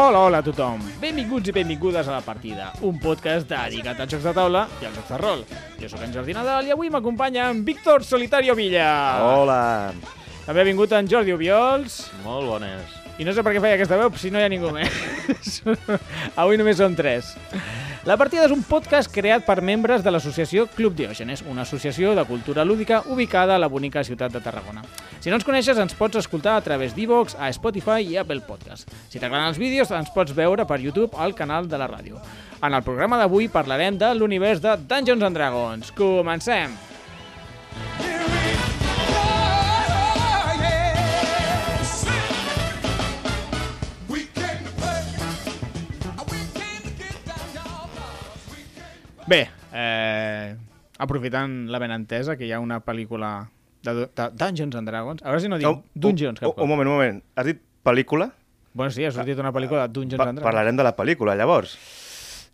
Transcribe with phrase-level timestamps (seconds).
[0.00, 0.80] Hola, hola a tothom.
[0.96, 4.94] Benvinguts i benvingudes a La Partida, un podcast dedicat als jocs de taula i als
[4.96, 5.42] jocs de rol.
[5.76, 8.86] Jo sóc en Jordi Nadal i avui m'acompanya en Víctor Solitario Villa.
[9.20, 9.58] Hola!
[10.46, 11.98] També ha vingut en Jordi Obiols.
[12.24, 12.96] Molt bones.
[13.20, 15.60] I no sé per què feia aquesta veu, si no hi ha ningú més.
[16.40, 17.34] avui només som tres.
[18.08, 22.24] La Partida és un podcast creat per membres de l'associació Club Diògenes, una associació de
[22.24, 24.80] cultura lúdica ubicada a la bonica ciutat de Tarragona.
[25.20, 28.88] Si no ens coneixes, ens pots escoltar a través d'Evox, a Spotify i Apple Podcast.
[29.12, 32.22] Si t'agraden els vídeos, ens pots veure per YouTube al canal de la ràdio.
[32.64, 35.92] En el programa d'avui parlarem de l'univers de Dungeons and Dragons.
[35.92, 36.80] Comencem!
[49.30, 49.40] Bé,
[49.72, 50.56] eh,
[50.98, 53.30] aprofitant la benentesa que hi ha una pel·lícula
[53.86, 56.42] de, de Dungeons and Dragons, a veure si no dic Un- Dungeons.
[56.42, 57.20] Un, un, un moment, un moment.
[57.38, 58.30] Has dit pel·lícula?
[58.74, 60.46] Bueno, sí, ha sortit una pel·lícula de Dungeons Pa and Dragons.
[60.50, 61.76] parlarem de la pel·lícula, llavors.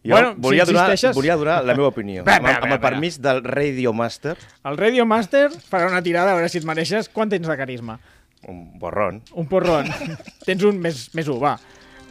[0.06, 2.22] Jo Bueno, si volia, donar, insisteixes- volia donar la meva opinió.
[2.24, 2.82] Bé, amb, bé, amb bé, el bé.
[2.84, 7.08] permís del Radio Master, El Radio Master farà una tirada a veure si et mereixes.
[7.08, 7.98] Quant tens de carisma?
[8.46, 9.22] un borrón.
[9.34, 9.88] Un porron.
[10.46, 11.56] tens un més, més un, va.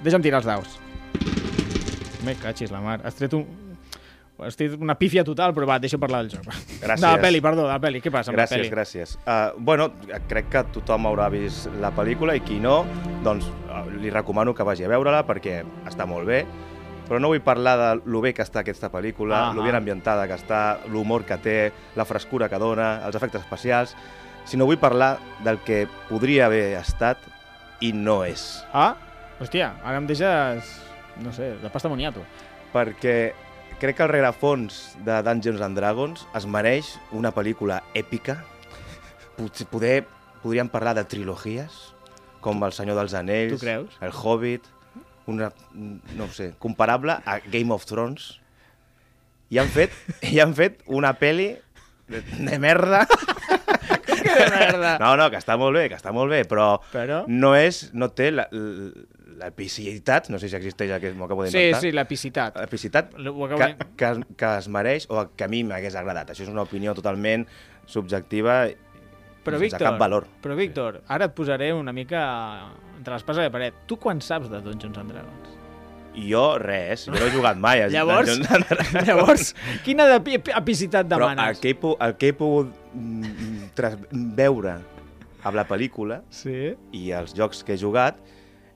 [0.03, 0.73] Deixa'm tirar els daus.
[2.25, 2.97] Me catxis la mar.
[3.05, 3.45] Has tret un...
[4.35, 6.43] Tret una pífia total, però va, deixa parlar del joc.
[6.81, 7.01] Gràcies.
[7.01, 8.01] De la pel·li, perdó, de la pel·li.
[8.03, 8.71] Què passa amb la Gràcies, pel·li?
[8.73, 9.13] gràcies.
[9.23, 9.89] Uh, bueno,
[10.27, 12.81] crec que tothom haurà vist la pel·lícula i qui no,
[13.23, 16.41] doncs uh, li recomano que vagi a veure-la perquè està molt bé.
[17.05, 20.25] Però no vull parlar de lo bé que està aquesta pel·lícula, Ah, lo ben ambientada
[20.27, 21.57] que està, l'humor que té,
[21.95, 23.95] la frescura que dona, els efectes especials,
[24.43, 27.21] sinó vull parlar del que podria haver estat
[27.79, 28.63] i no és.
[28.73, 28.95] Ah,
[29.39, 30.73] hòstia, ara em deixes...
[31.21, 32.25] No sé, de pasta moniato.
[32.73, 33.33] Perquè
[33.79, 38.39] crec que el rerefons de Dungeons and Dragons es mereix una pel·lícula èpica.
[39.35, 40.05] Potser poder,
[40.43, 41.75] podríem parlar de trilogies,
[42.41, 43.59] com El Senyor dels Anells?
[44.01, 44.67] El Hobbit,
[45.27, 48.35] una, no sé, comparable a Game of Thrones.
[49.49, 49.93] I han fet,
[50.33, 51.51] i han fet una pel·li
[52.09, 53.05] de, de merda.
[54.25, 54.95] Que merda!
[54.97, 57.19] No, no, que està molt bé, que està molt bé, però, Però...
[57.29, 58.47] no és, no té la-
[59.37, 61.81] l'epicitat, no sé si existeix aquest, m'ho acabo Sí, d'inventar.
[61.81, 62.57] sí, l'epicitat.
[62.61, 66.31] L'epicitat acabo que, de- que, que es mereix o que a mi m'hagués agradat.
[66.31, 67.45] Això és una opinió totalment
[67.85, 68.65] subjectiva
[69.45, 70.25] Però, sense Víctor, cap valor.
[70.41, 72.21] però, Víctor, ara et posaré una mica
[72.97, 73.75] entre l'espasa i la paret.
[73.85, 75.51] Tu quan saps de Dungeons and Dragons?
[76.15, 77.81] Jo, res, jo no he jugat mai.
[77.83, 79.07] a Llavors, Dungeons and Dragons.
[79.07, 81.59] llavors quina de pi- epicitat Però el demanes?
[81.59, 84.77] que, he, el que he pogut mm, tras, veure
[85.45, 86.71] amb la pel·lícula Sí?
[86.95, 88.17] i els jocs que he jugat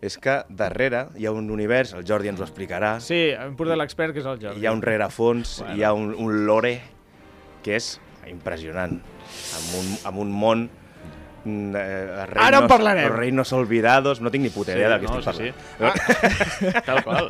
[0.02, 3.78] és que darrere hi ha un univers, el Jordi ens ho explicarà, Sí, hem portat
[3.78, 4.62] l'expert, que és el Jordi.
[4.62, 5.76] hi ha un rerefons, Bueno.
[5.76, 6.80] hi ha un, un lore
[7.64, 8.00] que és
[8.30, 10.70] impressionant, amb un, amb un món
[11.44, 13.12] mm, eh, reinos, Ara en parlarem.
[13.12, 16.00] Reinos olvidados, no tinc ni puta idea Sí, del que no, estic sí, parlant.
[16.72, 16.82] Ah.
[16.88, 17.30] Tal qual.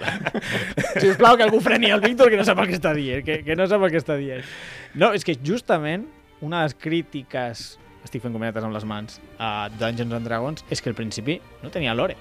[0.99, 3.55] Sisplau, que algú freni el Víctor, que no sap el que està dient, que, que
[3.55, 4.43] no sap el que està dient.
[4.93, 6.05] No, és que justament
[6.41, 10.81] una de les crítiques, estic fent cometes amb les mans, a Dungeons and Dragons, és
[10.81, 12.15] que al principi no tenia lore.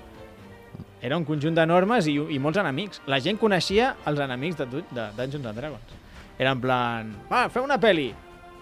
[1.01, 3.03] Era un conjunt de normes i, i molts enemics.
[3.07, 5.99] La gent coneixia els enemics de, de Dungeons and Dragons.
[6.39, 8.09] Era en plan, va, feu una pel·li.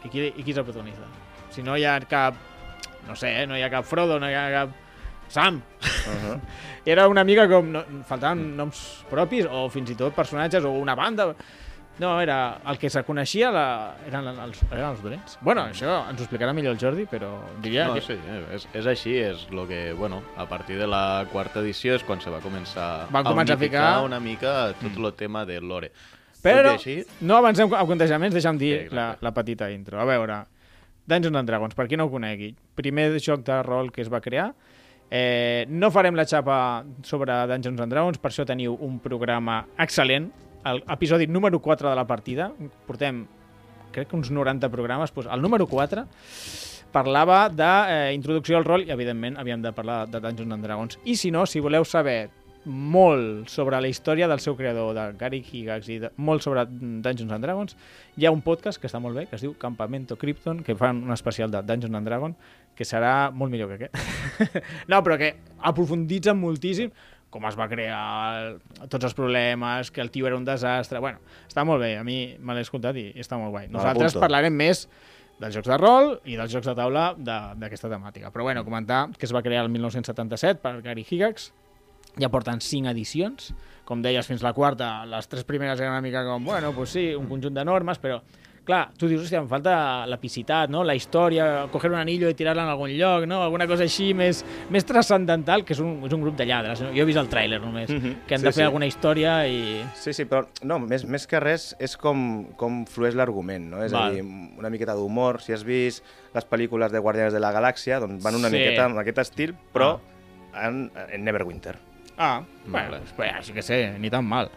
[0.04, 1.08] I qui, i qui és el protagonista?
[1.52, 2.36] Si no hi ha cap,
[3.08, 4.74] no sé, eh, no hi ha cap Frodo, no hi ha cap
[5.32, 5.62] Sam.
[5.82, 6.40] Uh -huh.
[6.84, 7.72] Era una mica com...
[7.72, 11.34] No, faltaven noms propis o fins i tot personatges o una banda.
[11.98, 15.38] No, era el que se coneixia la, eren, els, eren els dolents.
[15.40, 17.30] Bueno, això ens ho explicarà millor el Jordi, però
[17.64, 18.02] diria No, que...
[18.04, 18.16] sí,
[18.52, 22.20] és, és així, és el que, bueno, a partir de la quarta edició és quan
[22.20, 24.52] se va començar Van començar a unificar ficar- una mica
[24.82, 25.90] tot el tema de lore.
[26.44, 29.98] Però així, no avancem a contejaments, deixa'm dir Sí, la, la petita intro.
[29.98, 30.42] A veure,
[31.08, 34.20] Dungeons and Dragons, per qui no ho conegui, primer joc de rol que es va
[34.20, 34.50] crear,
[35.10, 40.28] eh, no farem la xapa sobre Dungeons and Dragons, per això teniu un programa excel·lent,
[40.66, 42.50] el episodi número 4 de la partida,
[42.86, 43.26] portem
[43.92, 46.06] crec que uns 90 programes, doncs el número 4
[46.92, 50.98] parlava d'introducció al rol i, evidentment, havíem de parlar de Dungeons and Dragons.
[51.04, 52.30] I si no, si voleu saber
[52.66, 57.30] molt sobre la història del seu creador, de Gary Gygax, i de, molt sobre Dungeons
[57.30, 57.76] and Dragons,
[58.16, 61.04] hi ha un podcast que està molt bé, que es diu Campamento Krypton, que fan
[61.04, 64.64] un especial de Dungeons and Dragons, que serà molt millor que aquest.
[64.90, 66.90] no, però que aprofunditza moltíssim
[67.36, 68.00] com es va crear
[68.40, 68.56] el,
[68.88, 70.98] tots els problemes, que el tio era un desastre...
[71.04, 73.68] Bueno, està molt bé, a mi me l'he escoltat i, i està molt guai.
[73.68, 74.24] Nosaltres l'apunto.
[74.24, 74.86] parlarem més
[75.38, 78.32] dels jocs de rol i dels jocs de taula de- d'aquesta temàtica.
[78.32, 81.50] Però bueno, comentar que es va crear el 1977 per Gary Gygax,
[82.16, 83.50] ja porten cinc edicions,
[83.84, 87.10] com deies, fins la quarta, les tres primeres eren una mica com, bueno, pues sí,
[87.14, 88.22] un conjunt de normes, però
[88.66, 90.82] clar, tu dius, hòstia, em falta l'epicitat, no?
[90.84, 93.38] La història, coger un anillo i tirar-la en algun lloc, no?
[93.44, 94.40] Alguna cosa així més,
[94.74, 96.82] més transcendental, que és un, és un grup de lladres.
[96.82, 96.90] No?
[96.90, 98.26] Jo he vist el tràiler només, Mhm.
[98.26, 98.66] que han Sí, de fer sí.
[98.66, 99.84] alguna història i...
[99.94, 103.84] Sí, sí, però no, més, més que res és com, com flueix l'argument, no?
[103.84, 104.10] És Val.
[104.10, 104.22] a dir,
[104.58, 105.40] una miqueta d'humor.
[105.40, 106.04] Si has vist
[106.34, 108.56] les pel·lícules de Guardianes de la Galàxia, doncs van una Sí.
[108.58, 110.00] miqueta amb aquest estil, però
[110.54, 111.76] en, en Neverwinter.
[112.18, 113.02] Ah, bueno, Vale.
[113.14, 114.50] pues, així que sé, ni tan mal.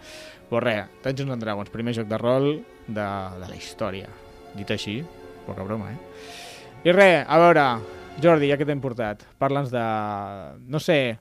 [0.50, 3.08] Pues res, Dungeons and Dragons, primer joc de rol de,
[3.40, 4.10] de la història.
[4.58, 5.00] Dit així,
[5.46, 5.98] poca broma, eh?
[6.88, 7.66] I res, a veure,
[8.24, 9.84] Jordi, ja que t'hem portat, parla'ns de...
[10.72, 11.20] no sé,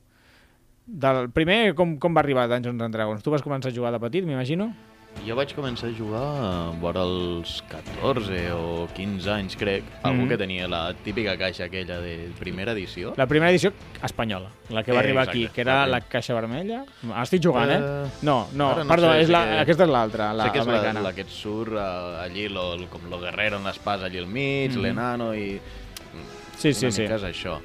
[0.89, 3.23] del primer, com, com va arribar Dungeons and Dragons?
[3.23, 4.71] Tu vas començar a jugar de petit, m'imagino?
[5.27, 9.83] Jo vaig començar a jugar vora els 14 o 15 anys, crec.
[10.03, 10.29] Algú Mhm.
[10.29, 13.15] que tenia la típica caixa aquella de primera edició.
[13.17, 13.73] La primera edició
[14.03, 16.85] espanyola, la que va Eh, arribar exacte, aquí, que era la la caixa vermella.
[17.13, 17.79] Ah, Estic jugant, eh?
[17.81, 20.45] Eh, No, no, ara no perdó, sé, és sí la, que- aquesta és l'altra, la
[20.45, 21.01] sé que és la, americana.
[21.01, 24.27] la que et surt uh, allí, lo, el, com lo guerrero en l'espàs allí al
[24.29, 24.81] mig, Mhm.
[24.83, 25.61] l'enano i...
[26.57, 27.03] Sí, sí, una sí.
[27.03, 27.59] mica és això.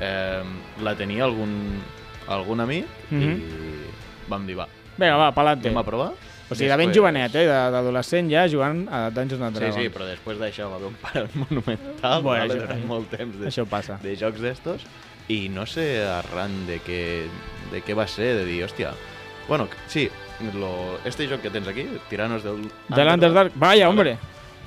[0.00, 0.42] Eh,
[0.82, 1.80] la tenia algun,
[2.28, 3.22] algun amic Mhm.
[3.22, 4.68] i vam dir, va,
[4.98, 5.68] Vinga, va, pa'lante.
[5.68, 6.12] anem a provar.
[6.50, 7.44] O sigui, de ben jovenet, eh?
[7.46, 9.82] d'adolescent ja jugant a Dungeons and Sí, Dragons.
[9.82, 13.36] sí, però després d'això va haver un parell monumental Bueno, vale, això- durant molt temps
[13.38, 13.98] de, Això passa.
[14.02, 14.86] de jocs d'estos
[15.28, 17.02] i no sé arran de què,
[17.70, 18.94] de què va ser, de dir, hòstia,
[19.46, 20.08] bueno, sí,
[20.54, 22.62] lo, este joc que tens aquí, Tiranos del...
[22.88, 23.86] De l'Underdark, vaya, Vale.
[23.90, 24.18] hombre.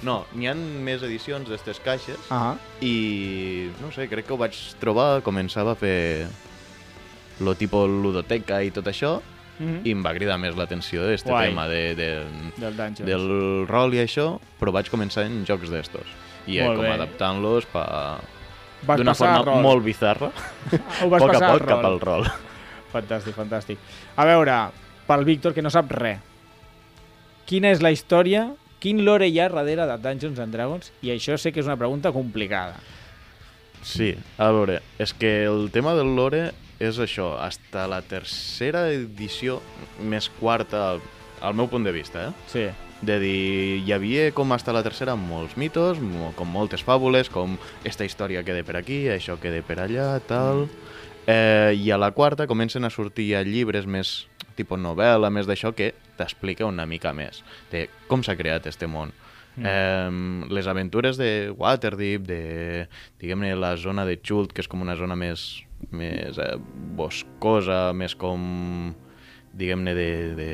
[0.03, 4.53] No, n'hi ha més edicions d'estes caixes Ah, i, no sé, crec que ho vaig
[4.81, 6.27] trobar, començava a fer
[7.41, 9.19] lo tipo ludoteca i tot això
[9.61, 11.49] mm i em va cridar més l'atenció Guai.
[11.49, 12.09] tema de, de,
[12.57, 13.05] del Dungeons.
[13.07, 13.25] del
[13.69, 16.07] rol i això, però vaig començar en jocs d'estos.
[16.47, 17.85] I eh, com adaptant-los pa...
[18.81, 20.31] D'una forma molt bizarra,
[21.03, 22.25] Ho vas poc a poc cap al rol.
[22.91, 23.77] Fantàstic, fantàstic.
[24.17, 24.55] A veure,
[25.05, 26.17] pel Víctor, que no sap res,
[27.45, 28.47] quina és la història,
[28.81, 30.91] quin lore hi ha darrere de Dungeons and Dragons?
[31.05, 32.79] I això sé que és una pregunta complicada.
[33.85, 39.59] Sí, a veure, és que el tema del lore és això, hasta la tercera edició,
[40.01, 41.03] més quarta, al,
[41.45, 42.47] al meu punt de vista, eh?
[42.49, 42.69] Sí.
[43.01, 45.97] de dir, hi havia com hasta la tercera molts mitos,
[46.37, 50.67] com moltes fàbules, com esta història queda per aquí, això queda per allà, tal...
[51.29, 54.25] Eh, I a la quarta comencen a sortir ja llibres més
[54.57, 59.13] tipus novel·la, més d'això, que t'explica una mica més de com s'ha creat este món.
[59.55, 59.65] Mm.
[59.69, 62.41] Eh, les aventures de Waterdeep, de,
[63.21, 65.61] diguem-ne, la zona de Chult, que és com una zona més,
[65.91, 66.55] més eh,
[66.97, 68.93] boscosa, més com,
[69.53, 70.49] diguem-ne, de, de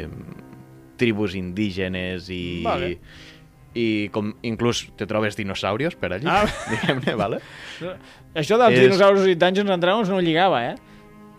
[0.97, 2.61] tribus indígenes i...
[2.65, 2.97] Vale.
[3.77, 6.47] i com inclús te trobes dinosaurios per allí, Ah.
[6.71, 7.37] diguem-ne, vale?
[8.33, 10.75] Això dels És- dinosaures i Dungeons and Dragons no lligava, eh?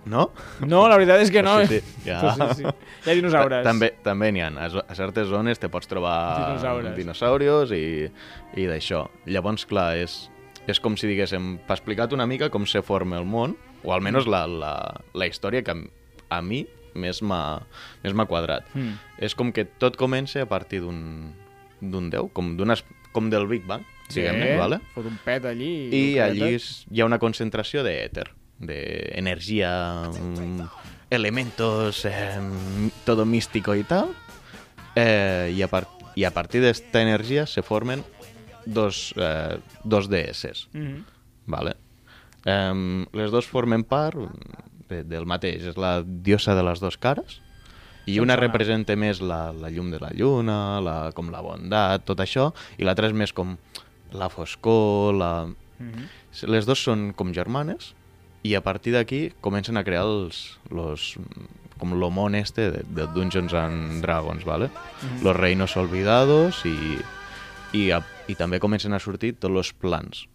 [0.08, 0.28] No?
[0.64, 1.56] No, la veritat és que no.
[1.66, 2.20] Sí, sí, ja.
[2.22, 2.70] Però sí, sí.
[3.04, 3.58] Hi ha dinosaures.
[3.58, 4.52] Ta- També, també n'hi ha.
[4.54, 6.14] A, certes zones te pots trobar
[6.46, 6.94] Dinosaures.
[6.96, 8.06] dinosaurios i,
[8.56, 9.02] i d'això.
[9.28, 10.14] Llavors, clar, és,
[10.70, 14.26] és com si diguéssim, t'ha explicat una mica com se forma el món, o almenys
[14.26, 14.72] la, la,
[15.14, 15.74] la història que
[16.28, 16.66] a, mi
[16.98, 18.66] més m'ha quadrat.
[18.74, 18.96] Mm.
[19.22, 21.32] És com que tot comença a partir d'un
[21.80, 22.82] d'un déu, com, d'unes-
[23.12, 24.80] com del Big Bang, diguem-ne, vale?
[24.96, 25.88] Fot un pet allí.
[25.94, 28.24] I allí és, hi ha una concentració d'èter,
[28.58, 29.70] d'energia,
[30.10, 30.66] mm,
[31.10, 32.38] elementos, eh,
[33.04, 34.08] todo místico y tal.
[34.96, 35.86] Eh, y, a par-
[36.16, 38.02] y a partir de esta energía se formen
[38.66, 40.66] dos, eh, dos DS.
[40.72, 41.04] Mhm.
[41.46, 41.76] Vale?
[42.46, 44.18] Eh, les dos formen part
[44.88, 45.66] de, del mateix.
[45.72, 47.40] És la diosa de les dues cares
[48.08, 52.22] i una representa més la, la llum de la lluna, la, com la bondat, tot
[52.24, 53.56] això, i l'altra és més com
[54.16, 55.32] la foscor, la...
[55.78, 56.08] Mhm.
[56.52, 57.92] Les dos són com germanes
[58.46, 61.14] i a partir d'aquí comencen a crear els, los,
[61.78, 64.68] com lo món este de, de Dungeons and Dragons, ¿vale?
[65.22, 66.98] Los reinos olvidados i,
[67.72, 70.26] i, a, i també comencen a sortir tots els plans.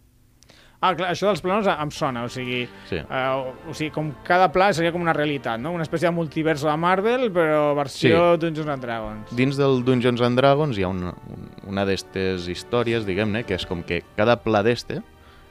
[0.84, 2.98] Ah, clar, això dels plans em sona, o sigui, Sí.
[3.00, 5.72] uh, o sigui, com cada pla seria com una realitat, no?
[5.72, 9.32] Una espècie de multiverso de Marvel, però versió Dungeons and Dragons.
[9.34, 13.64] Dins del Dungeons and Dragons hi ha una, un- una d'estes històries, diguem-ne, que és
[13.66, 15.00] com que cada pla d'este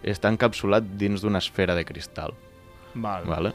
[0.03, 2.33] està encapsulat dins d'una esfera de cristal.
[2.93, 3.25] Val.
[3.25, 3.53] Vale?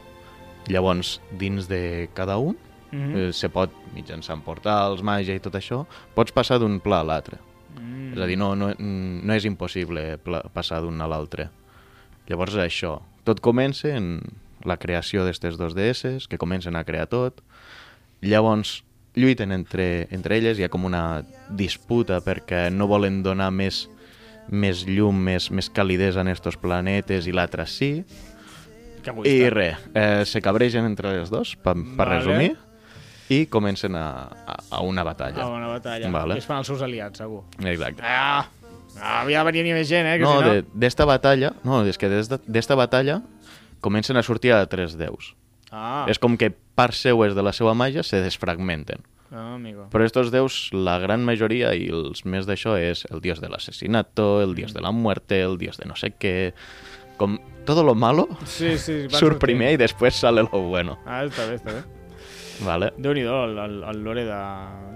[0.67, 2.57] Llavors, dins de cada un,
[2.91, 3.15] Mhm.
[3.15, 7.37] eh, se pot, mitjançant portals, màgia i tot això, pots passar d'un pla a l'altre.
[7.79, 8.13] Mm.
[8.13, 10.17] És a dir, no, no, no és impossible
[10.53, 11.49] passar d'un a l'altre.
[12.29, 12.99] Llavors és això.
[13.25, 14.19] Tot comença en
[14.67, 17.41] la creació d'estes dos DS, que comencen a crear tot.
[18.21, 18.83] Llavors
[19.15, 23.87] lluiten entre, entre elles, hi ha com una disputa perquè no volen donar més,
[24.49, 27.93] més llum, més, més calidesa en estos planetes i l'altre sí.
[29.25, 32.17] I res, eh, se cabregen entre les dos, per, per Vale.
[32.19, 32.51] resumir,
[33.29, 35.45] i comencen a, a, a una batalla.
[35.45, 36.09] A una batalla.
[36.11, 36.35] Vale.
[36.35, 37.43] Que es fan els seus aliats, segur.
[37.63, 38.03] Exacte.
[38.05, 38.43] Ah,
[39.01, 40.17] Ah, havia de venir ni més gent, eh?
[40.17, 40.53] Que no, si no...
[40.53, 41.53] de- d'esta batalla...
[41.63, 43.21] No, és que des de- d'esta batalla
[43.81, 45.35] comencen a sortir a tres déus.
[45.71, 49.03] Ah, És com que parts seues de la seva màgia se desfragmenten.
[49.31, 49.85] ah, amigo.
[49.93, 54.41] Però estos déus, la gran majoria, i els més d'això, és el dios de l'assassinato,
[54.41, 56.53] el dios de la muerte, el dios de no sé què...
[57.19, 59.05] Com todo lo malo Sí, sí.
[59.11, 60.97] surt primer i després sale lo bueno.
[61.05, 61.81] Ah, està bé, està bé.
[62.65, 62.91] Vale?
[62.97, 64.39] Déu-n'hi-do, el, el, el lore de,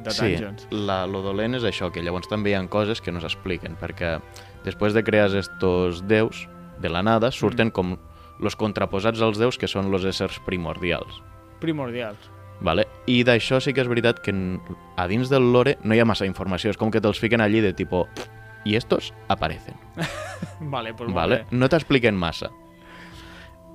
[0.03, 0.67] de Sí, Dungeons.
[0.72, 4.17] la, lo dolent és això, que llavors també hi ha coses que no s'expliquen, perquè
[4.65, 6.48] després de crear estos déus,
[6.82, 7.72] de la nada, surten Mm.
[7.72, 7.98] com
[8.39, 11.22] los contraposats als déus, que són los éssers primordials.
[11.62, 12.17] Primordials.
[12.62, 12.88] Vale?
[13.08, 14.34] I d'això sí que és veritat que
[14.98, 17.62] a dins del lore no hi ha massa informació, és com que te'ls fiquen allí
[17.62, 18.08] de tipo
[18.65, 19.75] i estos aparecen,
[20.62, 21.46] Vale, pues vale?
[21.51, 22.50] no t'expliquen massa.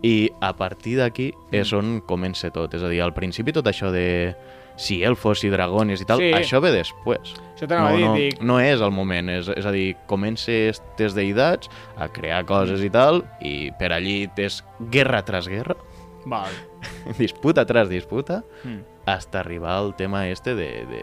[0.02, 1.54] I a partir d'aquí Mm.
[1.54, 4.36] és on comença tot, és a dir, al principi tot això de
[4.76, 6.30] si elfos i dragones i tal, Sí.
[6.32, 7.34] això ve després.
[7.56, 8.40] Això no, no, dic...
[8.40, 12.90] no és el moment, és, és a dir, comença estes deïtats a crear coses i
[12.90, 15.74] tal, i per allí és guerra tras guerra,
[16.26, 16.52] Val.
[17.18, 18.84] disputa tras disputa, Mm.
[19.06, 21.02] hasta arribar al tema este de, de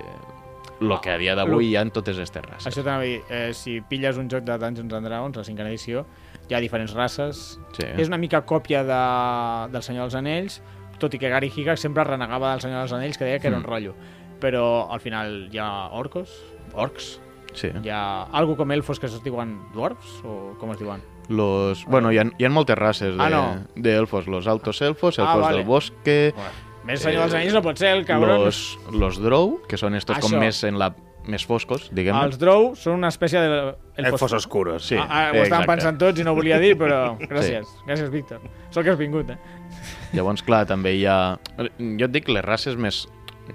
[0.79, 2.67] lo que a dia d'avui hi ha en totes aquestes races.
[2.77, 6.05] Això dir, eh, si pilles un joc de Dungeons and Dragons, la cinquena edició,
[6.49, 7.59] hi ha diferents races.
[7.77, 7.85] Sí.
[7.97, 10.61] És una mica còpia de, del Senyor dels Anells,
[10.99, 13.57] tot i que Gary Gygax sempre renegava del Senyor dels Anells, que deia que era
[13.57, 13.67] un Mm.
[13.67, 13.95] rotllo.
[14.39, 16.29] Però al final hi ha orcos,
[16.73, 17.19] orcs,
[17.53, 17.69] Sí.
[17.83, 21.01] hi ha algo com elfos que es diuen dwarfs, o com es diuen?
[21.29, 23.63] Los, bueno, hi ha, hi ha moltes races de, Ah, no.
[23.75, 25.57] de elfos, los altos elfos, Ah, elfos vale.
[25.57, 26.51] del bosque, Bueno,
[26.85, 28.43] més Senyor dels Eh, Anells no pot ser, el cabron.
[28.45, 30.39] los, los drow, que són estos com Això.
[30.39, 30.93] més en la
[31.31, 32.21] més foscos, diguem-ne.
[32.27, 33.59] Els drow són una espècie de...
[34.01, 34.85] Elfos oscuros.
[34.89, 37.69] Sí, ah, ah, ho estàvem pensant tots i no volia dir, però gràcies.
[37.87, 38.43] Gràcies, Víctor.
[38.69, 39.37] Sort que has vingut, eh?
[40.13, 41.37] Llavors, clar, també hi ha...
[41.57, 43.05] Jo et dic les races més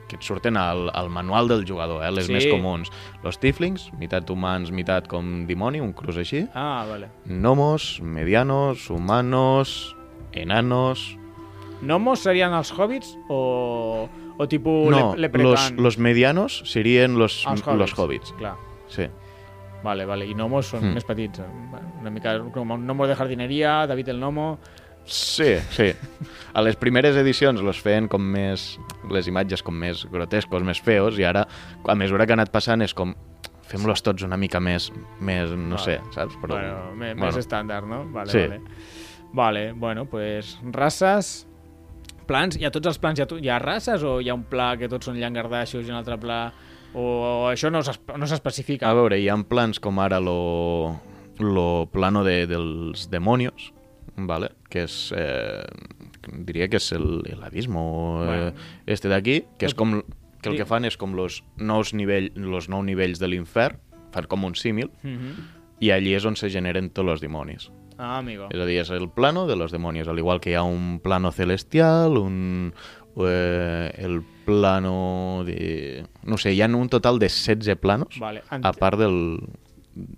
[0.06, 2.10] que et surten al, al manual del jugador, eh?
[2.14, 2.32] les Sí.
[2.36, 2.92] més comuns.
[3.24, 6.44] Los tieflings, meitat humans, meitat com dimoni, un cruz així.
[6.54, 7.08] Ah, vale.
[7.26, 9.96] Gnomos, medianos, humanos,
[10.32, 11.16] enanos...
[11.80, 14.04] Nomos serien els hobbits o,
[14.40, 15.76] o tipus no, le, los, leprechaun?
[15.82, 18.32] los medianos serien los, Els los hobbits.
[18.38, 18.56] Clar.
[18.88, 19.04] Sí.
[19.84, 20.26] Vale, vale.
[20.28, 20.94] I gnomos són Mm.
[20.96, 21.38] més petits.
[21.40, 21.46] eh?
[22.00, 24.58] Una mica com un gnomo de jardineria, David el Gnomo...
[25.04, 25.92] Sí, sí.
[26.52, 28.78] A les primeres edicions los feien com més...
[29.10, 31.46] les imatges com més grotescos, més feos, i ara,
[31.88, 33.14] a mesura que ha anat passant, és com...
[33.70, 35.84] Fem-los tots una mica més, més no Vale.
[35.84, 36.34] sé, saps?
[36.42, 37.26] Però, bueno, me, bueno.
[37.26, 38.04] més estàndard, no?
[38.12, 38.38] Vale, Sí.
[38.46, 38.60] vale.
[39.32, 41.46] Vale, bueno, pues races,
[42.30, 44.44] plans, hi ha tots els plans, hi ha, hi ha races o hi ha un
[44.48, 46.40] pla que tots són llangardaixos i un altre pla
[46.94, 48.88] o, o això no s'esp- no s'especifica?
[48.90, 50.94] A veure, hi ha plans com ara lo,
[51.42, 53.72] lo plano de, dels demonios,
[54.16, 54.52] vale?
[54.70, 55.64] que és, eh,
[56.46, 57.84] diria que és el, el abismo
[58.24, 58.48] Bueno.
[58.48, 58.52] eh,
[58.86, 60.00] este d'aquí, que és com
[60.40, 63.76] que el que fan és com los nous, nivell, los nou nivells de l'infern,
[64.14, 65.34] fan com un símil, Mhm.
[65.80, 67.70] i allí és on se generen tots els dimonis.
[68.00, 68.48] Ah, amigo.
[68.50, 71.00] És a dir, és el plano de los demonios, al igual que hi ha un
[71.04, 72.72] plano celestial, un,
[73.20, 76.06] eh, el plano de...
[76.24, 78.42] No sé, hi ha un total de 16 planos, Vale.
[78.50, 79.18] ent- a part del,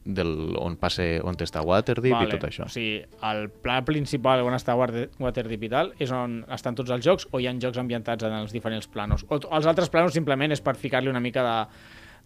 [0.05, 2.29] del on passe, on està Waterdeep vale.
[2.29, 2.67] i tot això.
[2.69, 3.01] O sigui,
[3.33, 7.27] el pla principal on està Water- Waterdeep i tal és on estan tots els jocs
[7.33, 9.25] o hi ha jocs ambientats en els diferents planos?
[9.29, 11.57] O els altres planos simplement és per ficar-li una mica de,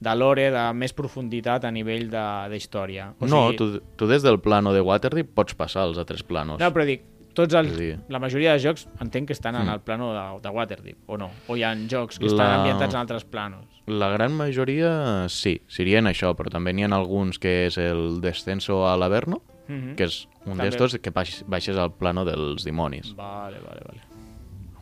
[0.00, 3.14] de lore, de més profunditat a nivell de, de història.
[3.18, 6.60] O no, sigui, tu, tu des del plano de Waterdeep pots passar als altres planos.
[6.60, 7.02] No, però dic,
[7.36, 9.74] tots els, dir- la majoria de jocs entenc que estan en Mm.
[9.74, 11.30] el plano de, de Waterdeep, o no?
[11.48, 13.64] O hi ha jocs que estan La- ambientats en altres planos?
[13.86, 18.86] La gran majoria sí, serien això, però també n'hi ha alguns que és el descenso
[18.88, 19.94] a l'Averno, Mhm.
[19.96, 23.14] que és un d'estos que baix- baixes al plano dels dimonis.
[23.16, 24.00] Vale, vale, vale.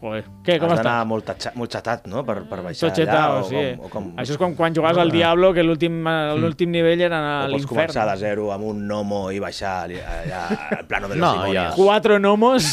[0.04, 0.82] Joder, què, com Has està?
[0.84, 3.42] d'anar molt, tatxa- molt xatat, no?, per, per baixar Tot allà.
[3.48, 3.56] sí.
[3.56, 6.02] O com, o com, Això és com quan jugaves al Diablo, que l'últim
[6.36, 7.70] l'últim nivell era a o pots l'infern.
[7.88, 10.42] començar de zero amb un gnomo i baixar allà, allà
[10.80, 11.54] al plano de los No, demonios.
[11.54, 11.72] ja.
[11.74, 12.68] Cuatro gnomos.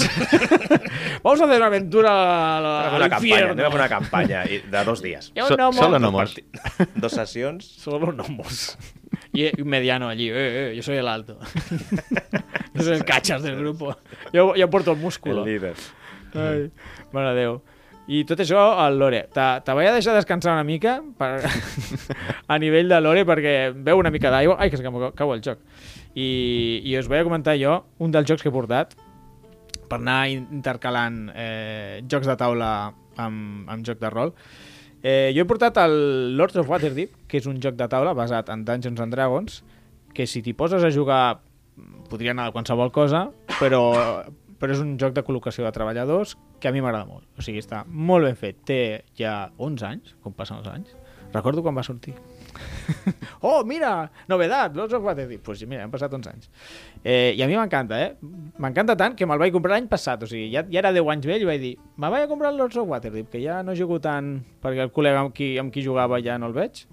[1.24, 3.52] Vamos a hacer una aventura a infierno.
[3.54, 5.32] anem a fer una campanya i- de dos dies.
[5.34, 6.36] Hi ha un So- solo gnomos.
[6.96, 7.64] Dos sessions.
[7.66, 8.78] Solo gnomos.
[9.32, 10.28] Y un mediano allí.
[10.30, 11.40] Eh, eh, yo soy el alto.
[12.74, 13.96] yo soy el cachas del grupo.
[14.34, 15.46] Yo, yo porto el músculo.
[15.46, 15.76] El líder.
[16.36, 16.70] Ai,
[17.14, 17.60] mare Déu.
[18.12, 19.22] I tot això, el Lore.
[19.32, 21.46] Te, te vaig a deixar descansar una mica per,
[22.52, 24.58] a nivell de Lore perquè veu una mica d'aigua.
[24.60, 25.62] Ai, que se cau, el joc.
[26.16, 26.28] I,
[26.84, 28.98] I us vaig a comentar jo un dels jocs que he portat
[29.92, 32.72] per anar intercalant eh, jocs de taula
[33.20, 34.34] amb, amb joc de rol.
[35.02, 38.52] Eh, jo he portat el Lords of Waterdeep, que és un joc de taula basat
[38.54, 39.62] en Dungeons and Dragons,
[40.16, 41.40] que si t'hi poses a jugar
[42.12, 43.82] podria anar de qualsevol cosa, però,
[44.62, 47.26] però és un joc de col·locació de treballadors que a mi m'agrada molt.
[47.34, 48.62] O sigui, està molt ben fet.
[48.70, 48.82] Té
[49.18, 50.94] ja 11 anys, com passen els anys.
[51.34, 52.14] Recordo quan va sortir.
[53.48, 55.40] oh, mira, novedat, Lords of Waterdeep.
[55.42, 56.52] Doncs pues, mira, han passat uns anys.
[57.02, 58.32] Eh, I a mi m'encanta, eh?
[58.62, 60.22] M'encanta tant que me'l vaig comprar l'any passat.
[60.28, 62.54] O sigui, ja, ja era 10 anys vell i vaig dir, me vaig a comprar
[62.54, 65.86] Lords of Waterdeep, que ja no jugo tant perquè el col·lega amb qui, amb qui
[65.88, 66.86] jugava ja no el veig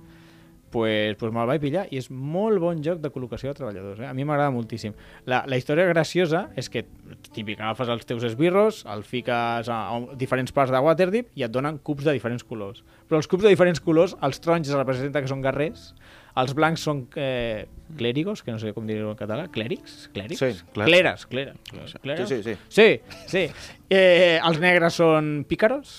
[0.73, 4.03] pues, pues me'l vaig pillar i és molt bon joc de col·locació de treballadors.
[4.03, 4.09] Eh?
[4.11, 4.95] A mi m'agrada moltíssim.
[5.31, 6.85] La, la història graciosa és que
[7.33, 11.55] típic, agafes els teus esbirros, el fiques a, a diferents parts de Waterdeep i et
[11.55, 12.85] donen cubs de diferents colors.
[13.09, 15.93] Però els cubs de diferents colors, els taronges representen que són guerrers,
[16.39, 17.67] els blancs són eh,
[17.99, 20.05] clèrigos, que no sé com dir-ho en català, clèrics?
[20.15, 20.39] Clèrics?
[20.39, 20.87] Sí, clar.
[20.91, 21.57] Cleres, clera.
[22.03, 22.29] cleres.
[22.29, 22.57] Sí, sí, sí.
[22.69, 23.73] Sí, sí.
[23.91, 25.97] Eh, els negres són pícaros,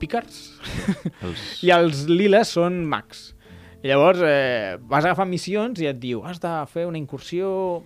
[0.00, 0.40] pícars,
[1.24, 1.44] Els...
[1.64, 3.33] i els liles són mags.
[3.84, 7.82] I llavors eh, vas agafar missions i et diu has de fer una incursió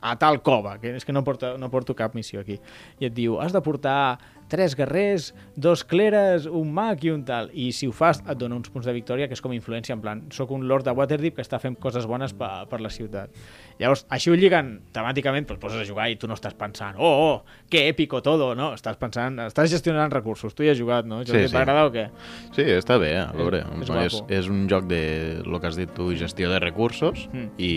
[0.00, 2.56] a tal cova, que és que no porto, no porto cap missió aquí.
[2.98, 4.16] I et diu, has de portar
[4.52, 7.48] tres guerrers, dos cleres, un mag i un tal.
[7.56, 10.02] I si ho fas, et dona uns punts de victòria, que és com influència, en
[10.04, 13.32] plan, sóc un lord de Waterdeep que està fent coses bones per, per la ciutat.
[13.80, 17.00] Llavors, així ho lliguen temàticament, però et poses a jugar i tu no estàs pensant,
[17.00, 18.74] oh, oh, que èpico todo, no?
[18.76, 21.22] Estàs pensant, estàs gestionant recursos, tu hi has jugat, no?
[21.24, 21.54] Sí, Sí, sí.
[21.56, 22.06] T'agrada o què?
[22.52, 25.02] Sí, està bé, a veure, és és, és, és un joc de,
[25.40, 27.48] el que has dit tu, gestió de recursos Mm.
[27.58, 27.72] i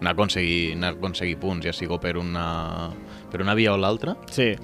[0.00, 2.90] anar a aconseguir, anar a aconseguir punts, ja sigui per una,
[3.30, 4.16] per una via o l'altra.
[4.34, 4.54] Sí.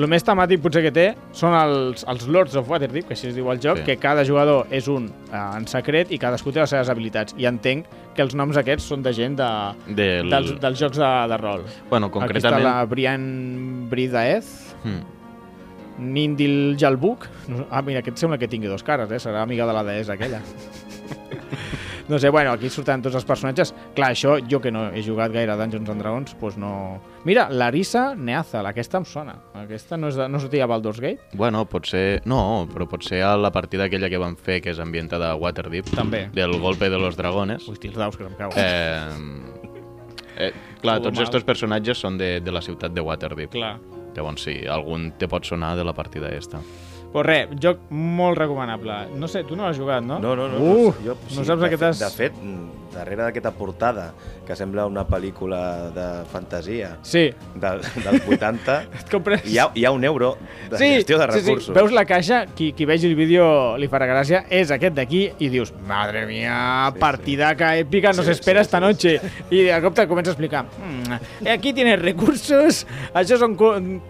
[0.00, 1.02] El més temàtic potser que té
[1.36, 3.84] són els, els Lords of Waterdeep, que així es diu el joc, Sí.
[3.90, 7.34] que cada jugador és un eh, en secret i cadascú té les seves habilitats.
[7.36, 7.84] I entenc
[8.16, 9.48] que els noms aquests són de gent de,
[9.98, 10.30] Del...
[10.32, 11.66] dels, dels jocs de, de rol.
[11.90, 12.64] Bueno, Aquí està concretament...
[12.64, 15.02] la Brian Bridaez, Mm.
[16.14, 17.26] Nindil Jalbuk.
[17.68, 19.18] Ah, mira, aquest sembla que tingui dos cares, eh?
[19.20, 20.40] serà amiga de la deessa aquella.
[22.10, 23.70] no sé, bueno, aquí surten tots els personatges.
[23.94, 26.72] Clar, això, jo que no he jugat gaire a Dungeons and Dragons, doncs no...
[27.24, 29.36] Mira, Larissa Neazal, aquesta em sona.
[29.54, 31.30] Aquesta no, és de, no sortia a Baldur's Gate?
[31.38, 32.20] Bueno, potser...
[32.28, 35.94] No, però potser a la partida aquella que van fer, que és ambientada a Waterdeep,
[35.94, 36.26] També.
[36.34, 38.58] del golpe de los dragones, Hosti, els daus que em cauen.
[38.58, 41.24] eh, eh, clar, Todo tots mal.
[41.28, 43.52] estos personatges són de, de la ciutat de Waterdeep.
[43.54, 43.76] Clar.
[44.16, 46.58] Llavors sí, algun te pot sonar de la partida esta.
[47.10, 49.00] Pues res, joc molt recomanable.
[49.18, 50.20] No sé, tu no l'has jugat, no?
[50.22, 50.58] No, no, no.
[50.62, 51.98] Uh, jo, no saps de, a què fet-.
[51.98, 52.36] De fet,
[52.94, 54.12] darrere d'aquesta portada,
[54.46, 59.44] que sembla una pel·lícula de fantasia Sí, del, dels 80, et compres...
[59.46, 60.32] hi ha, hi ha un euro
[60.70, 61.66] de sí, gestió de sí, recursos.
[61.68, 65.22] sí, veus la caixa, qui, qui vegi el vídeo li farà gràcia, és aquest d'aquí
[65.38, 66.56] i dius, madre mía,
[66.94, 69.16] Sí, partidaca épica, no Sí, s'espera sí, esta sí, noche.
[69.50, 73.54] I de cop te comença a explicar, mm, aquí tienes recursos, això són,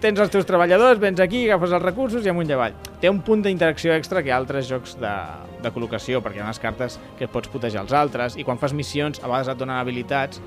[0.01, 2.73] tens els teus treballadors, vens aquí, agafes els recursos i amunt i avall.
[3.01, 5.13] Té un punt d'interacció extra que altres jocs de,
[5.63, 8.75] de col·locació, perquè hi ha unes cartes que pots putejar els altres, i quan fas
[8.77, 10.41] missions a vegades et donen habilitats,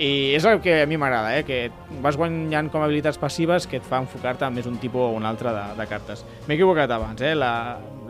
[0.00, 1.44] i és el que a mi m'agrada, eh?
[1.44, 1.70] que
[2.04, 5.26] vas guanyant com habilitats passives que et fa enfocar-te en més un tipus o un
[5.28, 6.22] altre de, de cartes.
[6.46, 7.34] M'he equivocat abans, eh?
[7.36, 7.52] la,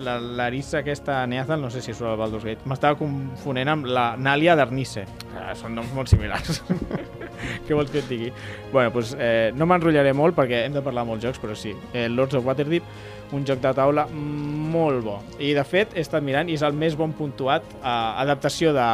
[0.03, 4.13] la Larissa aquesta Neazal, no sé si surt al Baldur's Gate, m'estava confonent amb la
[4.19, 5.07] Nàlia d'Arnisse.
[5.31, 6.61] Eh, són noms molt similars.
[7.67, 8.31] Què vols que et digui?
[8.73, 11.73] bueno, doncs, eh, no m'enrotllaré molt perquè hem de parlar molts jocs, però sí.
[11.95, 12.87] Eh, Lords of Waterdeep,
[13.37, 15.19] un joc de taula molt bo.
[15.39, 18.89] I de fet, he estat mirant i és el més bon puntuat a adaptació de,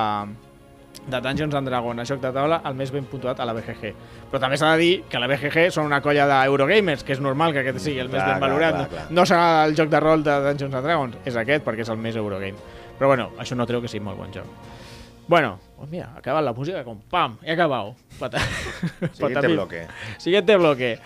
[1.06, 3.92] de Dungeons and Dragons, a joc de taula, el més ben puntuat a la BGG.
[4.30, 7.54] Però també s'ha de dir que la BGG són una colla d'Eurogamers, que és normal
[7.54, 8.78] que aquest sigui el més Clar, ben clar, valorat.
[8.78, 8.94] clar, no?
[8.94, 9.06] clar.
[9.20, 12.02] no serà el joc de rol de Dungeons and Dragons, és aquest, perquè és el
[12.02, 12.74] més Eurogame.
[12.96, 14.74] Però bueno, això no treu que sigui molt bon joc.
[15.28, 17.96] Bueno, oh, mira, ha acabat la música com pam, he acabat.
[18.18, 18.38] Pata...
[19.12, 19.86] Siguiente bloque.
[20.18, 20.98] Siguiente bloque.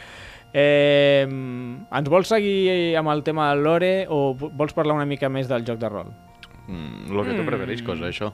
[0.53, 5.49] Eh, ens vols seguir amb el tema del lore o vols parlar una mica més
[5.51, 6.11] del joc de rol?
[6.71, 8.29] Mm, lo que tu preferiscos, això.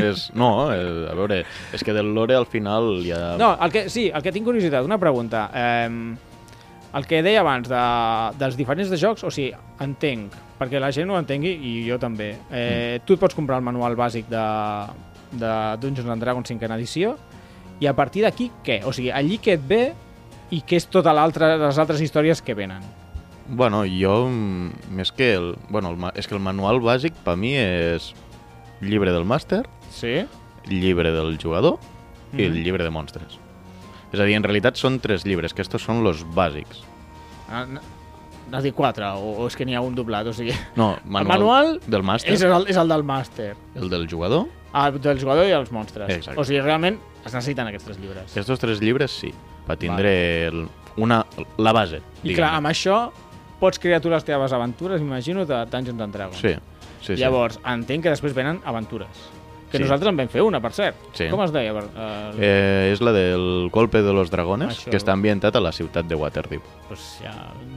[0.00, 1.42] és, no, eh, a veure,
[1.76, 3.36] és que del lore al final ja...
[3.40, 5.50] No, el que, sí, el que tinc curiositat, una pregunta.
[5.52, 6.14] Eh,
[6.96, 7.82] el que deia abans de,
[8.40, 9.50] dels diferents de jocs, o sigui,
[9.84, 12.30] entenc, perquè la gent ho entengui i jo també.
[12.48, 14.46] Eh, Tu et pots comprar el manual bàsic de,
[15.36, 17.16] de Dungeons and Dragons 5 edició
[17.80, 18.80] i a partir d'aquí què?
[18.88, 19.82] O sigui, allí què et ve
[20.50, 22.82] i què és tota l'altra les altres històries que venen?
[23.48, 25.56] Bueno, jo, mm, més que el...
[25.70, 28.12] Bueno, el, és que el manual bàsic per mi és
[28.80, 30.24] llibre del màster, Sí?
[30.66, 31.78] llibre del jugador
[32.36, 32.62] i el Mhm.
[32.64, 33.38] llibre de monstres.
[34.12, 36.82] És a dir, en realitat són tres llibres, que estos són los bàsics.
[37.50, 37.64] Ah,
[38.48, 40.26] N'has dit quatre, o, o és que n'hi ha un doblat?
[40.28, 43.56] O sigui, No, el manual del màster, és el, és el del màster.
[43.74, 44.46] el del jugador.
[44.72, 46.08] Ah, del jugador i els monstres.
[46.10, 46.38] Exacte.
[46.40, 48.36] O sigui, realment es necessiten aquests tres llibres.
[48.36, 49.32] Estos tres llibres sí,
[49.66, 51.24] per tindre el, una,
[51.58, 52.00] la base.
[52.24, 53.10] I clar, amb això
[53.60, 56.38] pots crear tu les teves aventures, imagino, de Dungeons and Dragons.
[56.40, 56.54] Sí,
[57.00, 57.20] sí, sí.
[57.22, 59.08] Llavors, entenc que després venen aventures.
[59.70, 59.82] Que Sí.
[59.82, 60.94] nosaltres en vam fer una, per cert.
[61.12, 61.26] Sí.
[61.28, 61.72] Com es deia?
[61.72, 64.90] Eh, Eh, és la del Golpe de los Dragones, Això.
[64.90, 66.62] que està ambientat a la ciutat de Waterdeep.
[66.88, 67.32] pues ja...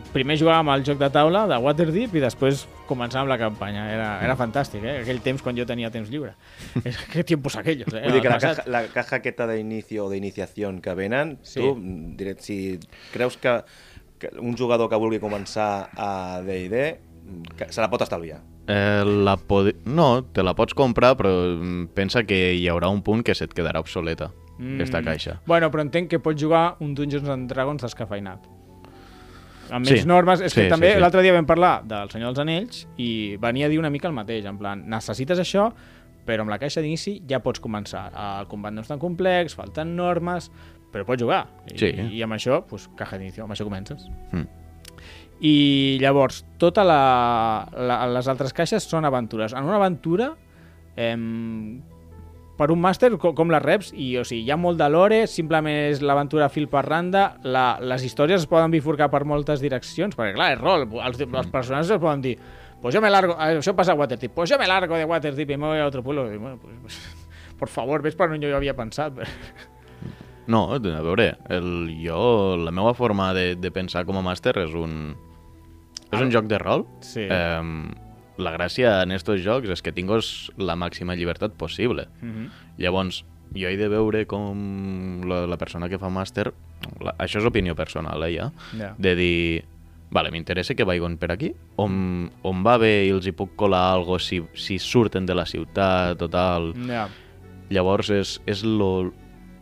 [0.09, 3.83] Primer jugàvem al joc de taula de Waterdeep i després començàvem la campanya.
[3.93, 4.95] Era, era fantàstic, eh?
[5.03, 6.33] Aquell temps quan jo tenia temps lliure.
[6.89, 8.01] És que tiempos aquellos, eh?
[8.07, 11.61] Vull dir que la caja, la caja aquesta d'inicio o d'iniciació que venen, Sí.
[11.61, 11.75] tu,
[12.17, 12.79] direct, si
[13.13, 13.59] creus que,
[14.17, 18.41] que un jugador que vulgui començar a D&D se la pot estalviar.
[18.65, 19.75] Eh, la pod...
[19.85, 21.31] No, te la pots comprar, però
[21.93, 24.77] pensa que hi haurà un punt que se't quedarà obsoleta, mm.
[24.79, 25.41] aquesta caixa.
[25.45, 28.57] Bueno, però entenc que pots jugar un Dungeons and Dragons descafeinat.
[29.71, 30.03] Amb Sí.
[30.05, 30.41] normes.
[30.41, 30.99] És Sí, que sí, també sí.
[30.99, 34.13] l'altre dia vam parlar del Senyor dels Anells i venia a dir una mica el
[34.13, 35.71] mateix, en plan, necessites això,
[36.25, 38.11] però amb la caixa d'inici ja pots començar.
[38.41, 40.51] El combat no és tan complex, falten normes,
[40.91, 41.47] però pots jugar.
[41.73, 41.85] I, Sí.
[42.17, 44.07] i amb això, pues, caja d'inici, amb això comences.
[44.31, 44.47] Mm.
[45.41, 49.53] I llavors, totes la, la, les altres caixes són aventures.
[49.53, 50.33] En una aventura,
[50.97, 51.81] em,
[52.59, 55.23] per un màster, com, com les reps, i o sigui, hi ha molt de lore,
[55.31, 60.17] simplement és l'aventura fil per randa, la, les històries es poden bifurcar per moltes direccions,
[60.19, 62.35] perquè clar, és rol, els, els personatges es poden dir
[62.81, 65.49] pues yo me largo, eh, això passa a Waterdeep, pues yo me largo de Waterdeep
[65.49, 66.31] y me voy a otro pueblo.
[66.31, 67.17] I, bueno, pues, pues,
[67.57, 69.19] por favor, ves per on jo havia pensat.
[70.49, 74.71] No, a veure, el, jo, la meva forma de, de pensar com a màster és
[74.73, 75.11] un,
[76.09, 76.87] és un joc de rol.
[77.05, 77.27] Sí.
[77.29, 78.08] Eh,
[78.39, 82.07] la gràcia en estos jocs és que tingues la màxima llibertat possible.
[82.21, 82.49] Mm -hmm.
[82.77, 83.23] Llavors,
[83.53, 86.51] jo he de veure com la, la persona que fa màster,
[87.01, 88.93] la, això és opinió personal, eh, ja, Ja.
[88.97, 89.65] de dir,
[90.11, 93.93] vale, m'interessa que vagin per aquí, on, on va bé i els hi puc colar
[93.93, 96.73] algo si, si surten de la ciutat o tal.
[96.87, 97.07] Ja.
[97.69, 99.13] Llavors és, és lo,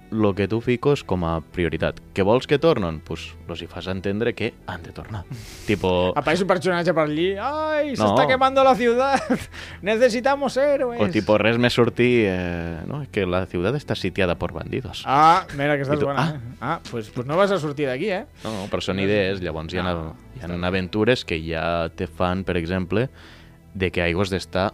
[0.09, 1.99] lo que tu fiques com a prioritat.
[2.13, 2.99] Que vols que tornen?
[3.03, 5.25] Pues los hi fas entendre que han de tornar.
[5.67, 8.09] tipo, Apareix un personatge per allí, ¡ay, se No.
[8.09, 9.19] está quemando la ciudad!
[9.81, 11.01] ¡Necesitamos héroes!
[11.01, 15.03] o tipo res més sortir, eh, no, es que la ciutat està sitiada por bandidos.
[15.05, 16.35] Ah, mira, que estàs tu, bona, ah.
[16.35, 16.57] eh?
[16.61, 18.25] Ah, pues, pues no vas a sortir d'aquí, eh?
[18.43, 22.07] No, no, però són idees, llavors hi ha, No, hi ha aventures que ja te
[22.07, 23.09] fan, per exemple,
[23.73, 24.71] de que aigües d'estar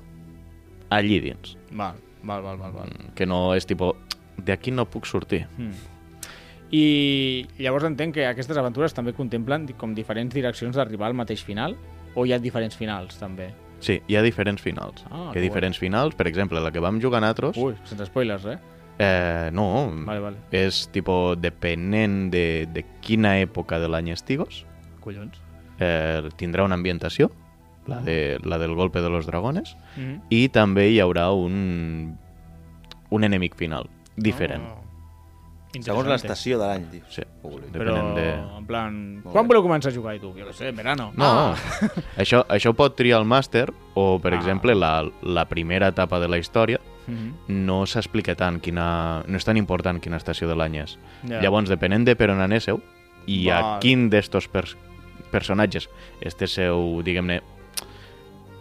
[0.90, 1.58] allí dins.
[1.72, 2.74] Val, val, val, val.
[2.74, 2.92] val.
[3.16, 3.96] Que no és tipo,
[4.38, 5.46] d'aquí no puc sortir.
[5.58, 5.72] Mm.
[6.74, 11.76] I llavors entenc que aquestes aventures també contemplen com diferents direccions d'arribar al mateix final?
[12.16, 13.52] O hi ha diferents finals, també?
[13.84, 15.04] Sí, hi ha diferents finals.
[15.12, 18.06] Ah, hi que ha diferents finals, per exemple, la que vam jugar nosaltres, Ui, sense
[18.08, 18.58] spoilers, eh?
[18.98, 20.38] eh, no, Vale, vale.
[20.52, 24.64] és tipo, depenent de, de quina època de l'any estigues,
[25.02, 25.38] Collons.
[25.80, 27.30] eh, tindrà una ambientació,
[27.88, 30.22] la, de, la del golpe de los dragones, Mm -hmm.
[30.30, 32.18] i també hi haurà un,
[33.10, 34.64] un enemic final, diferent.
[34.64, 34.80] Oh.
[35.82, 37.16] Segons l'estació de l'any, dius.
[37.16, 37.24] Sí,
[37.74, 38.28] Però, de...
[38.60, 40.30] en plan, quan voleu començar a jugar i tu?
[40.38, 41.08] Jo què sé, en verano.
[41.18, 41.56] No, Ah!
[42.22, 44.38] això, això pot triar el màster o, per Ah.
[44.38, 47.34] exemple, la, la primera etapa de la història Mhm.
[47.66, 49.24] no s'explica tant quina...
[49.28, 51.00] no és tan important quina estació de l'any és.
[51.28, 51.42] Ja.
[51.42, 52.80] Llavors, depenent de per on anéssiu
[53.26, 53.64] i Val.
[53.78, 54.78] a quin d'estos pers
[55.32, 55.90] personatges
[56.22, 57.42] estesseu, diguem-ne,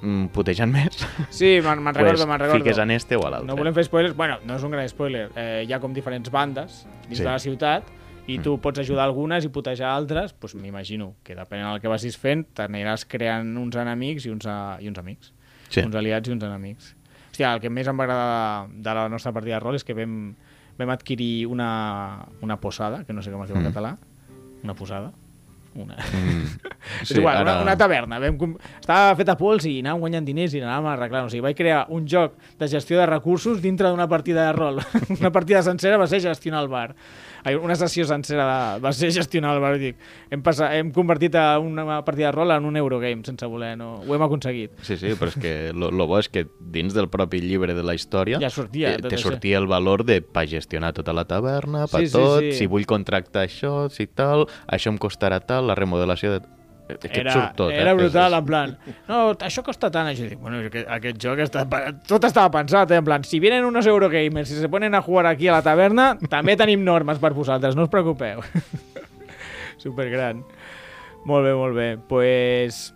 [0.02, 0.98] mm, putejant més,
[1.30, 2.58] Sí, me'n me recordo, pues, me'n recordo.
[2.64, 3.46] fiques en este o a l'altre.
[3.48, 5.30] No volem fer spoilers, bueno, no és un gran spoiler.
[5.36, 7.22] Eh, hi ha com diferents bandes dins Sí.
[7.24, 7.84] de la ciutat
[8.26, 12.16] i tu pots ajudar algunes i putejar altres, doncs m'imagino que depenent del que vagis
[12.18, 15.32] fent t'aniràs creant uns enemics i uns, a, i uns amics.
[15.68, 15.80] Sí.
[15.80, 16.94] Uns aliats i uns enemics.
[17.32, 19.84] Hòstia, el que més em va agradar de, de la nostra partida de rol és
[19.84, 20.34] que vam,
[20.78, 23.72] vam adquirir una, una posada, que no sé com es diu en Mm.
[23.72, 23.96] català,
[24.62, 25.12] una posada,
[25.78, 25.96] una...
[25.96, 26.70] Mm.
[27.02, 28.18] és igual, una, una taverna.
[28.22, 31.28] Vam, com- estava feta a pols i anàvem guanyant diners i anàvem arreglant.
[31.28, 34.82] O sigui, vaig crear un joc de gestió de recursos dintre d'una partida de rol.
[35.20, 36.90] una partida sencera va ser gestionar el bar.
[37.44, 39.72] Ai, Una sessió sencera de, va ser gestionar el bar.
[39.80, 39.96] Dic,
[40.30, 43.72] hem, passat, hem convertit a una partida de rol en un Eurogame sense voler.
[43.78, 43.96] No?
[44.06, 44.72] Ho hem aconseguit.
[44.86, 47.82] Sí, sí, però és que lo, lo bo és que dins del propi llibre de
[47.82, 49.30] la història Ja sortia te això.
[49.30, 52.52] sortia el valor de pa gestionar tota la taverna, pa Sí, sí, tot, sí.
[52.62, 56.42] si vull contractar això, si tal, això em costarà tal, la remodelació de...
[56.88, 57.94] És que Era, surt tot, era eh?
[57.94, 58.72] brutal, És- en plan,
[59.08, 60.26] no, això costa tant, això.
[60.28, 61.62] Dic, bueno, aquest, aquest joc està,
[62.06, 62.96] tot estava pensat, eh?
[63.00, 66.18] en plan, si vienen unos Eurogamers i se ponen a jugar aquí a la taverna,
[66.28, 68.42] també tenim normes per vosaltres, no us preocupeu.
[69.82, 70.44] Supergran.
[71.24, 71.88] Molt bé, molt bé.
[72.08, 72.92] Pues,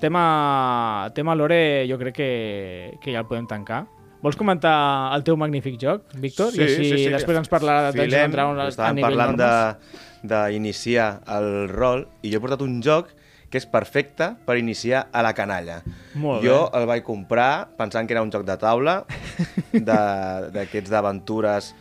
[0.00, 3.84] tema, tema lore jo crec que, que ja el podem tancar.
[4.20, 6.52] Vols comentar el teu magnífic joc, Víctor?
[6.52, 9.76] I així després ens parlarà de Dungeons Dragons a nivell parlant normes.
[9.80, 10.08] de-
[10.50, 13.08] d'iniciar el rol i jo he portat un joc
[13.50, 15.80] que és perfecte per iniciar a la canalla.
[16.14, 16.78] Molt jo bé.
[16.80, 19.04] el vaig comprar pensant que era un joc de taula,
[19.72, 21.74] de- d'aquests d'aventures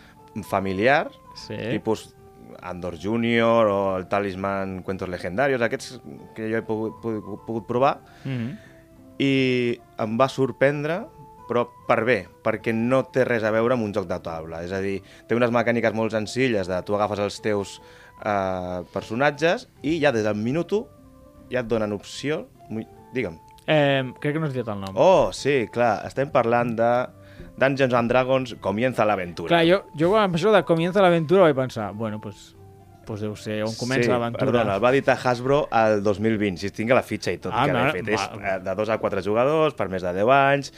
[0.49, 1.13] familiars,
[1.47, 1.55] Sí.
[1.71, 2.15] tipus
[2.62, 6.01] Andor Junior o el Talisman Cuentos Legendarios, aquests
[6.36, 8.58] que jo he pogut, pogut, pogut provar, Mhm.
[9.19, 11.05] i em va sorprendre
[11.49, 14.60] però per bé, perquè no té res a veure amb un joc de taula.
[14.63, 17.82] És a dir, té unes mecàniques molt senzilles de tu agafes els teus
[18.23, 20.86] eh, personatges i ja des del minut 1
[21.51, 22.45] ja et donen opció...
[23.13, 23.39] Digue'm.
[23.65, 24.93] Eh, crec que no has dit el nom.
[24.97, 26.89] Oh, sí, clar, estem parlant de
[27.59, 29.49] Dungeons and Dragons Comienza l'aventura.
[29.49, 32.55] Clar, jo, jo amb això de Comienza l'aventura vaig pensar, bueno, pues,
[33.09, 34.45] pues deu ser on comença sí, l'aventura.
[34.45, 37.73] Perdona, el va editar Hasbro el 2020, si tinc la fitxa i tot, Ah, que
[37.73, 38.13] l'he fet.
[38.13, 40.73] És ma- eh, de 2 a 4 jugadors, per més de 10 anys,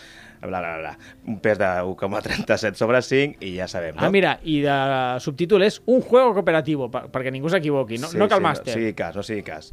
[0.48, 0.92] bla, bla, bla.
[1.28, 4.02] Un pes de 1,37 sobre 5 i ja sabem, no?
[4.06, 4.76] Ah, mira, i de
[5.24, 8.74] subtítol és un juego cooperativo, per, perquè ningú s'equivoqui, no, no cal màster.
[8.74, 9.72] No sigui cas, no sigui cas.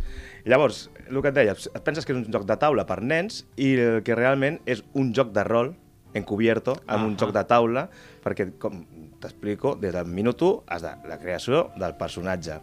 [0.48, 3.44] Llavors, el que et deia, et penses que és un joc de taula per nens
[3.57, 5.74] i el que realment és un joc de rol
[6.16, 7.20] encubierto amb un Ahà.
[7.20, 7.88] joc de taula
[8.24, 8.85] perquè, com
[9.20, 12.61] t'explico, des del minut 1 has de la creació del personatge.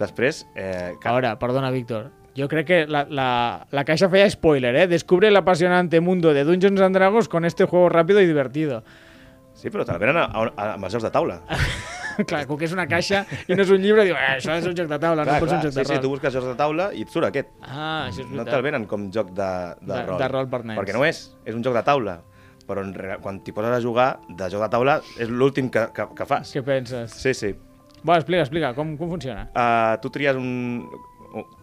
[0.00, 2.10] Després, eh, A veure, perdona, Víctor.
[2.36, 4.86] Jo crec que la, la, la caixa feia spoiler, ¿eh?
[4.86, 8.84] Descubre el apasionante mundo de Dungeons and Dragons con este juego rápido y divertido.
[9.60, 11.34] sí, però te'l venen a, a, a, amb els jocs de taula.
[12.30, 14.64] clar, com que és una caixa i no és un llibre, diu, eh, això és
[14.64, 16.00] un joc de taula, no pot ser un joc sí, de sí, rol.
[16.00, 17.50] tu busques jocs de taula i et surt aquest.
[17.60, 18.54] Ah, això és No veritat.
[18.54, 19.50] te'l venen com joc de,
[19.82, 20.18] de, De- rol.
[20.22, 20.78] de rol per nens.
[20.80, 22.16] Perquè no és, és un joc de taula.
[22.70, 26.06] Però en, quan t'hi poses a jugar, de joc de taula és l'últim que, que,
[26.16, 26.54] que fas.
[26.56, 27.10] Què penses?
[27.20, 27.52] Sí, sí.
[28.06, 29.48] Va, explica, explica, com, com funciona?
[29.52, 30.86] Uh, tu tries un...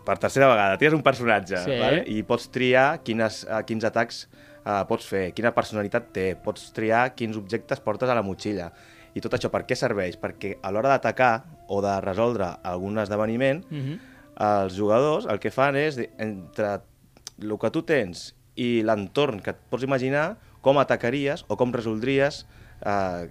[0.08, 1.76] Per tercera vegada, tries un personatge Sí.
[1.80, 2.04] vale?
[2.08, 4.22] i pots triar quines, uh, quins atacs
[4.63, 8.72] uh, pots fer, quina personalitat té, pots triar quins objectes portes a la motxilla.
[9.17, 10.15] I tot això per què serveix?
[10.22, 11.43] Perquè a l'hora d'atacar
[11.74, 14.00] o de resoldre algun esdeveniment, Uh -huh.
[14.63, 16.82] els jugadors el que fan és, entre
[17.41, 22.46] el que tu tens i l'entorn que et pots imaginar, com atacaries o com resoldries
[22.86, 23.30] eh,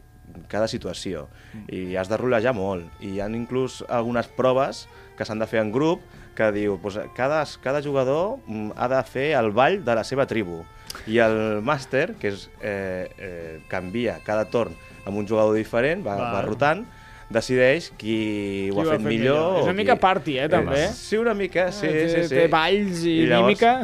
[0.49, 1.29] cada situació.
[1.69, 2.85] I has de rolejar molt.
[3.01, 6.01] I hi ha inclús algunes proves que s'han de fer en grup
[6.37, 10.27] que diu, pues, cada, cada jugador mm, ha de fer el ball de la seva
[10.29, 10.62] tribu.
[11.11, 16.14] I el màster, que és, eh, eh, canvia cada torn amb un jugador diferent, va,
[16.16, 16.35] Val.
[16.35, 16.85] va rotant,
[17.31, 19.59] decideix qui, ho ha fet millor.
[19.59, 20.87] És o una qui- mica party, eh, també.
[20.94, 22.35] Sí, una mica, sí, té, sí, sí.
[22.35, 23.75] Té balls i, I llavors- mímica.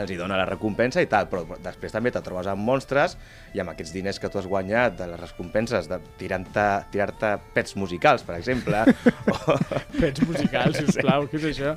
[0.00, 3.14] Els hi dona la recompensa i tal, però després també te trobes amb monstres
[3.54, 7.76] i amb aquests diners que tu has guanyat de les recompenses de tirant-te tirar pets
[7.78, 8.80] musicals, per exemple.
[9.32, 9.58] o...
[10.00, 11.76] Fets musicals, sisplau, què és això?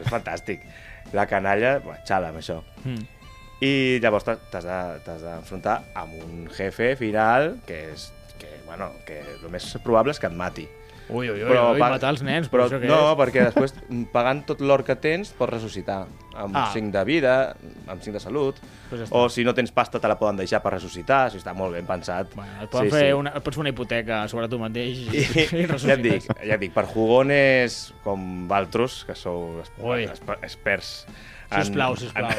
[0.00, 0.64] és fantàstic.
[1.12, 2.62] La canalla, buah, xala amb això.
[2.84, 3.04] Mm.
[3.64, 9.18] I llavors t'has t'has de- d'enfrontar amb un jefe final que és que, bueno, que
[9.20, 10.68] el més probable és que et mati.
[11.08, 13.18] Ui, ui, ui, però, ui pa- matar els nens, però però això què no, és?
[13.20, 13.74] perquè després,
[14.16, 16.02] pagant tot l'or que tens, pots ressuscitar.
[16.38, 16.68] Amb Ah.
[16.72, 17.32] 5 de vida,
[17.88, 18.56] amb 5 de salut.
[18.90, 19.10] Pues està.
[19.16, 21.30] o si no tens pasta, te la poden deixar per ressuscitar.
[21.32, 22.30] Si està molt ben pensat.
[22.36, 25.46] Bueno, et, poden fer Una, et pots fer una hipoteca sobre tu mateix i, I,
[25.64, 30.06] i ja et dic, ja et dic, per jugones com Valtros, que sou es- Ui.
[31.48, 32.30] Experts Sisplau, sisplau.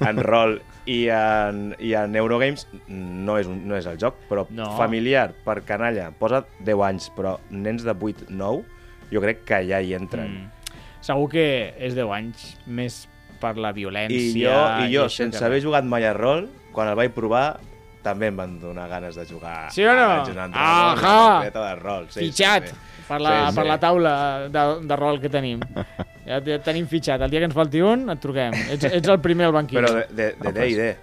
[0.00, 4.20] En, en rol i en, i en Eurogames no és, un, no és el joc,
[4.28, 4.70] però No.
[4.76, 8.64] familiar, per canalla, posa 10 anys, però nens de 8, 9,
[9.12, 10.34] jo crec que ja hi entren.
[10.44, 10.74] Mm.
[11.04, 11.46] Segur que
[11.78, 13.06] és 10 anys més
[13.40, 14.18] per la violència...
[14.18, 17.58] I jo, i jo això sense haver jugat mai a rol, quan el vaig provar,
[18.02, 20.08] també em van donar ganes de jugar Sí o no?
[20.54, 21.50] a Ahà!
[21.50, 22.06] de rol.
[22.10, 23.02] Sí, fitxat sí, sí.
[23.08, 23.56] per, la, Sí, sí.
[23.58, 24.14] per la taula
[24.48, 25.60] de, de rol que tenim.
[26.28, 27.22] Ja, et tenim fitxat.
[27.24, 28.52] El dia que ens falti un, et truquem.
[28.76, 29.80] Ets, ets el primer al banquillo.
[29.80, 30.96] Però de de- de D&D.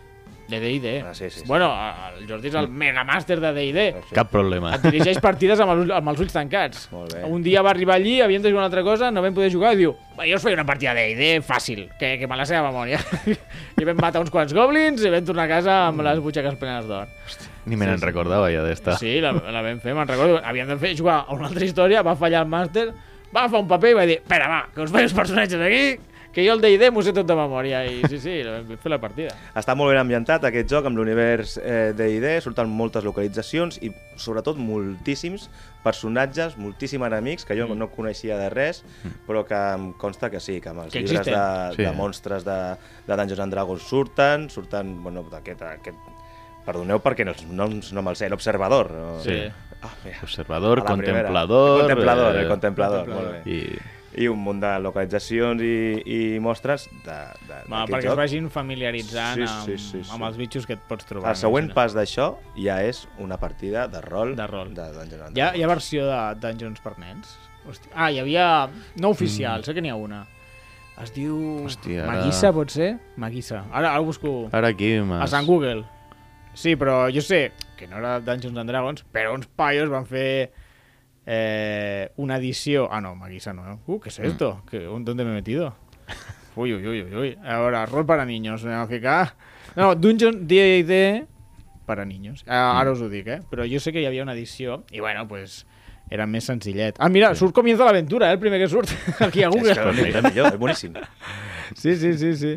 [0.46, 0.90] De D&D.
[1.02, 1.46] Ah, sí, sí, sí.
[1.50, 1.72] Bueno,
[2.20, 3.86] el Jordi és el megamàster de D&D.
[4.14, 4.76] Cap problema.
[4.76, 6.84] Et dirigeix partides amb, els, amb els ulls tancats.
[6.92, 7.24] Molt bé.
[7.26, 9.72] Un dia va arribar allí, havíem de jugar una altra cosa, no vam poder jugar,
[9.74, 12.46] i diu, "Va, jo us feia una partida de D&D fàcil, que, que me la
[12.46, 13.00] sé a memòria.
[13.82, 16.86] I vam matar uns quants goblins i vam tornar a casa amb les butxaques plenes
[16.86, 17.08] d'or.
[17.66, 19.00] Ni me n'en recordava ja d'esta.
[19.02, 20.38] Sí, la, la vam fer, me'n recordo.
[20.46, 22.92] Havíem de fer jugar a una altra història, va fallar el màster,
[23.36, 25.98] va agafar un paper i va dir, espera, va, que us els personatges aquí,
[26.36, 27.86] que jo el D&D m'ho sé tot de memòria.
[27.88, 29.32] I sí, sí, vam fer la partida.
[29.56, 34.60] Està molt ben ambientat aquest joc amb l'univers eh, D&D, surten moltes localitzacions i sobretot
[34.60, 35.48] moltíssims
[35.86, 37.78] personatges, moltíssims enemics que jo Mm.
[37.80, 38.84] no coneixia de res,
[39.28, 41.40] però que em consta que sí, que amb els Que llibres existen.
[41.40, 41.84] de, Sí.
[41.84, 42.60] de monstres de,
[43.08, 45.96] de Dungeons and Dragons surten, surten, bueno, d'aquest...
[46.66, 48.92] Perdoneu perquè els noms no me'ls sé, l'observador.
[48.92, 49.20] No?
[49.24, 49.40] Sí.
[49.86, 50.18] Ah, mira.
[50.24, 51.14] Observador, A la primera.
[51.28, 51.76] contemplador...
[51.82, 53.34] El contemplador, eh, el contemplador, contemplador.
[53.36, 53.52] molt bé.
[53.52, 55.72] I I un munt de localitzacions i,
[56.08, 57.16] i mostres de,
[57.50, 58.12] de, Va, d'aquest perquè joc.
[58.14, 60.12] es vagin familiaritzant Sí, amb, sí, sí, sí.
[60.16, 61.34] amb els bitxos que et pots trobar.
[61.34, 61.76] El següent imagina.
[61.82, 64.72] pas d'això ja és una partida de rol De rol.
[64.74, 65.60] de Dungeons and Hi ha, Dragons.
[65.60, 67.34] hi ha versió de Dungeons per nens?
[67.68, 67.92] Hòstia.
[67.94, 68.70] Ah, hi havia...
[69.04, 69.66] No oficial, mm.
[69.68, 70.22] sé que n'hi ha una.
[71.04, 71.36] Es diu...
[71.68, 72.94] Hòstia, ara- Maguissa, pot ser?
[73.20, 73.66] Maguissa.
[73.70, 75.28] Ara, ara busco ara aquí a m'has...
[75.36, 75.84] Sant Google.
[76.56, 80.52] Sí, però jo sé que no era Dungeons and Dragons, però uns paios van fer
[81.26, 82.88] eh, una edició...
[82.92, 83.66] Ah, no, Maguissa no.
[83.74, 83.78] eh?
[83.86, 84.64] Uh, ¿qué es esto?
[84.70, 85.76] ¿Qué, ¿Dónde me he metido?
[86.56, 87.38] Uy, uy, uy, uy, uy.
[87.44, 88.64] Ahora, rol para niños.
[88.64, 89.34] Me a ficar...
[89.76, 91.26] No, Dungeon D&D
[91.86, 92.44] per a niños.
[92.48, 93.42] Ah, Ara us ho dic, eh?
[93.52, 95.66] Però jo sé que hi havia una edició i, bueno, pues,
[96.10, 96.96] era més senzillet.
[96.98, 98.38] Ah, mira, surt Comienza l'aventura, eh?
[98.38, 98.90] El primer que surt
[99.28, 99.76] aquí a És Google.
[99.76, 100.96] que no, era millor, és boníssim.
[101.76, 102.56] Sí, sí, sí, sí.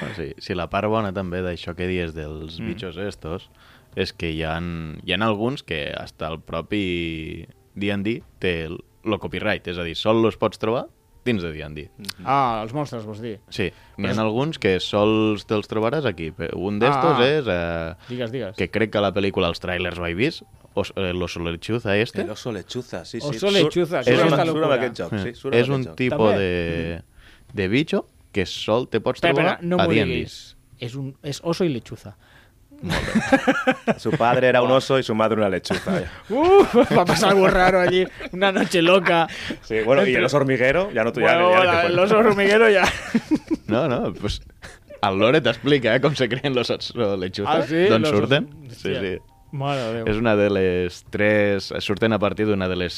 [0.00, 2.62] Bueno, sí, sí, la part bona també d'això que dies dels Mm.
[2.62, 2.68] mm.
[2.68, 3.50] bitxos estos
[3.96, 4.56] és que hi ha,
[5.04, 8.78] hi ha alguns que hasta el propi D&D té el,
[9.18, 10.86] copyright, és a dir, sol los pots trobar
[11.24, 11.84] dins de D&D.
[12.24, 13.36] Ah, els monstres, vols dir?
[13.50, 16.32] Sí, n'hi Però ha alguns que sols te'ls trobaràs aquí.
[16.56, 17.22] Un d'estos Ah.
[17.28, 18.56] és eh, Digues, digues.
[18.56, 20.42] que crec que a la pel·lícula els trailers ho he vist,
[20.74, 23.26] os, eh, l'oso lechuza este, El oso lechuza, sí, sí.
[23.28, 25.34] Oso lechuza, Surt- és surt surt aquest joc, sí.
[25.34, 27.02] Surt és un tipus de,
[27.52, 30.04] de bitxo que sol te pots trobar espera, no a m'ho D&D.
[30.04, 30.36] diguis.
[30.82, 32.16] És, un, és oso i lechuza.
[33.98, 36.02] Su padre era un oso y su madre una lechuza.
[36.28, 36.64] Uh,
[36.96, 38.04] va passar algo raro allí.
[38.32, 39.28] Una noche loca.
[39.62, 42.18] Sí, bueno, y el oso hormiguero, ya no, tú ya, Bueno, ya, te el oso
[42.18, 42.84] hormiguero ya.
[43.66, 44.42] No, no, pues
[45.00, 47.86] el Lore t'explica eh, com se creen los oso lechuza, Ah, sí?
[47.88, 48.48] d'on surten.
[48.70, 49.14] Sí, sí.
[49.52, 50.06] Mare Déu.
[50.10, 51.72] És una de les tres...
[51.80, 52.96] Surten a partir d'una de les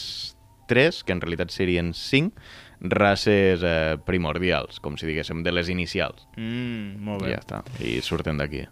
[0.66, 2.33] tres, que en realitat serien cinc,
[2.81, 6.27] races eh, primordials, com si diguéssim, de les inicials.
[6.37, 7.33] Mm, molt I bé.
[7.37, 7.63] ja està.
[7.81, 8.65] I surten d'aquí.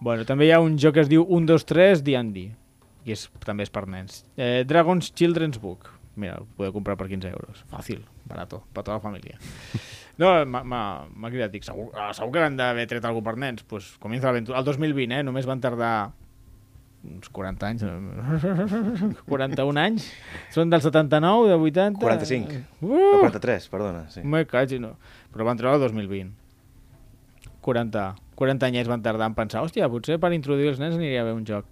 [0.00, 2.48] Bueno, també hi ha un joc que es diu 1, 2, 3 D&D.
[3.04, 4.24] I és, també és per nens.
[4.36, 5.90] Eh, Dragon's Children's Book.
[6.16, 7.64] Mira, el podeu comprar per 15 euros.
[7.72, 9.38] Fàcil, barato, per tota la família.
[10.14, 13.64] No, m'ha- cridat, dic, segur, segur que han d'haver tret algú per nens.
[13.66, 14.60] Pues comienza l'aventura.
[14.60, 15.24] El 2020, eh?
[15.26, 16.12] Només van tardar
[17.04, 17.84] uns 40 anys.
[19.30, 20.08] 41 anys.
[20.54, 22.00] Són del 79, de 80...
[22.00, 22.62] 45.
[22.80, 22.88] Uh!
[22.94, 24.06] No, 43, perdona.
[24.14, 24.24] Sí.
[24.24, 24.94] Me caig, no.
[25.34, 26.32] Però van treure el 2020.
[27.64, 28.02] 40,
[28.36, 31.36] 40 anyets van tardar en pensar, hòstia, potser per introduir els nens aniria a haver
[31.38, 31.64] un joc.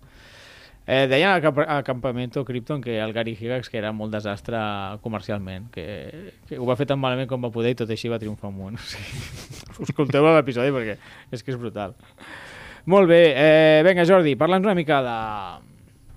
[0.82, 4.58] Eh, deien al camp- al Campamento Krypton que el Gary Gygax que era molt desastre
[5.04, 8.18] comercialment, que, que ho va fer tan malament com va poder i tot així va
[8.18, 8.80] triomfar un món.
[8.80, 10.96] O sigui, escolteu l'episodi perquè
[11.30, 11.94] és que és brutal.
[12.86, 15.18] Molt bé, eh, vinga Jordi, parla'ns una mica de,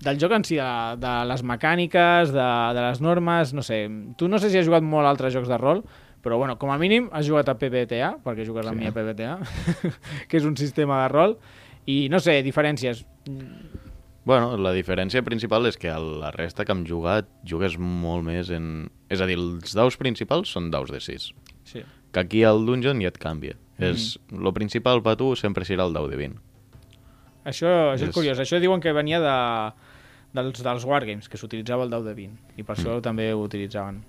[0.02, 3.84] del joc en si, de, de les mecàniques, de, de les normes, no sé.
[4.18, 5.84] Tu no sé si has jugat molt a altres jocs de rol,
[6.26, 8.82] però bueno, com a mínim has jugat a PBTA, perquè jugues amb Sí.
[8.82, 9.36] mi a PBTA,
[10.28, 11.36] que és un sistema de rol,
[11.86, 13.04] i no sé, diferències.
[14.26, 18.50] Bueno, la diferència principal és que a la resta que hem jugat jugues molt més
[18.50, 18.88] en...
[19.06, 21.28] És a dir, els daus principals són daus de 6.
[21.70, 21.84] Sí.
[22.10, 23.54] Que aquí al dungeon ja et canvia.
[23.78, 23.92] Mm.
[23.92, 26.42] És, lo principal per tu sempre serà el dau de 20.
[27.46, 28.40] Això, això és És- curiós.
[28.42, 29.36] Això diuen que venia de,
[30.34, 34.02] dels, dels Wargames, que s'utilitzava el dau de 20, i per això també ho utilitzaven.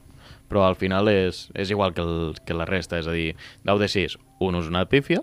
[0.50, 3.36] Però al final és, és igual que, el, que la resta, és a dir,
[3.68, 5.22] dau de 6, un és una pífia,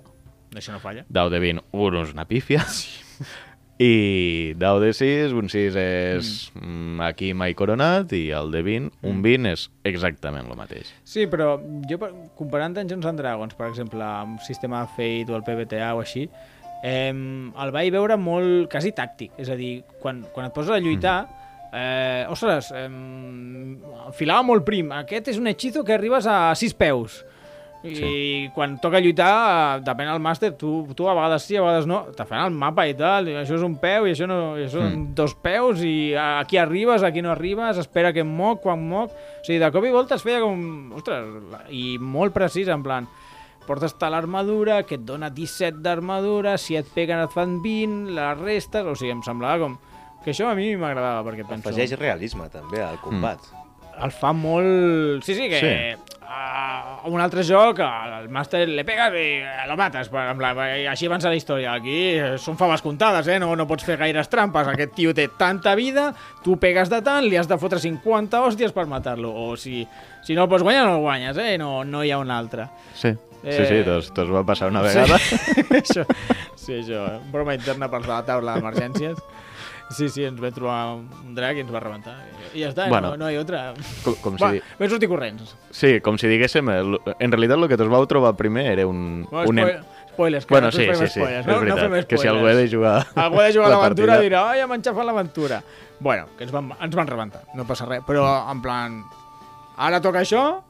[0.54, 1.04] Això no falla.
[1.08, 2.62] dau de 20, un és una pífia,
[3.78, 7.00] i dau de 6, un 6 és mm.
[7.08, 10.92] aquí mai coronat, i el de 20, un 20 és exactament el mateix.
[11.02, 11.56] Sí, però
[11.90, 11.98] jo
[12.38, 16.28] comparant Dungeons and Dragons, per exemple, amb sistema Fate o el PBTA o així,
[16.84, 19.32] eh, el vaig veure molt quasi tàctic.
[19.40, 21.18] És a dir, quan, quan et poses a lluitar,
[21.72, 22.88] eh, ostres, eh,
[24.06, 24.92] enfilava molt prim.
[24.92, 27.22] Aquest és un hechizo que arribes a 6 peus.
[27.84, 28.10] I sí.
[28.54, 32.24] quan toca lluitar, depèn del màster, tu, tu a vegades sí, a vegades no, te
[32.24, 34.78] fan el mapa i tal, i això és un peu i això, no, i això
[34.78, 35.10] són Mm.
[35.18, 39.12] dos peus i aquí arribes, aquí no arribes, espera que em moc, quan moc...
[39.12, 40.94] O sigui, de cop i volta es feia com...
[40.96, 41.28] Ostres,
[41.68, 43.04] i molt precís, en plan
[43.66, 48.40] portes tal armadura, que et dona 17 d'armadura, si et peguen et fan 20, les
[48.44, 48.86] restes...
[48.86, 49.76] O sigui, em semblava com...
[50.24, 51.68] Que això a mi m'agradava, perquè penso...
[51.68, 53.42] Afegeix realisme, també, al combat.
[54.02, 55.22] El fa molt...
[55.26, 55.60] Sí, sí, que...
[55.60, 56.20] Sí.
[56.34, 59.26] A un altre joc, al màster le pegues i
[59.68, 60.08] lo mates.
[60.10, 60.40] Plan,
[60.80, 61.74] i així avança la història.
[61.76, 63.36] Aquí eh, són faves comptades, eh?
[63.38, 64.66] No, no pots fer gaires trampes.
[64.72, 66.08] Aquest tio té tanta vida,
[66.42, 69.30] tu pegues de tant, li has de fotre 50 hòsties per matar-lo.
[69.44, 69.84] O si,
[70.24, 71.54] si no el pots guanyar, no el guanyes, eh?
[71.60, 72.66] No, no hi ha un altre.
[72.98, 73.12] Sí,
[73.44, 75.18] Eh, sí, sí, tos, tos va passar una vegada.
[75.18, 75.36] Sí,
[75.82, 76.04] això,
[76.56, 77.20] sí, això, eh?
[77.32, 79.18] broma interna per la taula d'emergències.
[79.92, 82.14] Sí, sí, ens vam trobar un drac i ens va rebentar.
[82.56, 83.10] I ja està, Bueno.
[83.12, 83.74] no, no hi ha altra.
[84.02, 85.52] Com, com Va, si, di- vam sortir corrents.
[85.70, 89.26] sí, com si diguéssim, el- en realitat el que tos vau trobar primer era un...
[89.30, 91.46] Bueno, un spoil, spoilers, que Bueno, sí, sí, sí, spoilers.
[91.46, 92.70] no, no veritat, fem que si algú ha spoilers.
[92.70, 95.62] de jugar Algú ha de jugar a la l'aventura dirà, ai, hem enxafat l'aventura.
[96.00, 98.00] Bueno, que ens van, ens van rebentar, no passa res.
[98.08, 99.02] Però, en plan,
[99.76, 100.62] ara toca això,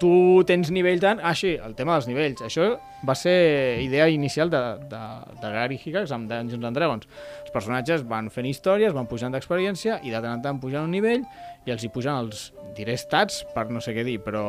[0.00, 1.20] tu tens nivell tant...
[1.22, 2.42] Ah, sí, el tema dels nivells.
[2.46, 2.74] Això
[3.06, 5.02] va ser idea inicial de, de,
[5.40, 7.08] de Gary Gygax amb Dungeons and Dragons.
[7.44, 10.94] Els personatges van fent històries, van pujant d'experiència i de tant en tant pujan un
[10.94, 11.24] nivell
[11.64, 14.48] i els hi pujan els, diré stats per no sé què dir, però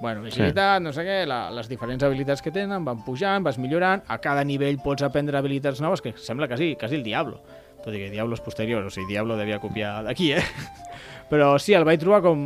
[0.00, 4.02] bueno, agilitat, no sé què, la, les diferents habilitats que tenen van pujant, vas millorant,
[4.08, 7.40] a cada nivell pots aprendre habilitats noves, que sembla quasi, quasi el Diablo.
[7.86, 10.42] Tot i que Diablo és posterior, o sigui, Diablo devia copiar d'aquí, eh?
[11.30, 12.40] Però sí, el vaig trobar com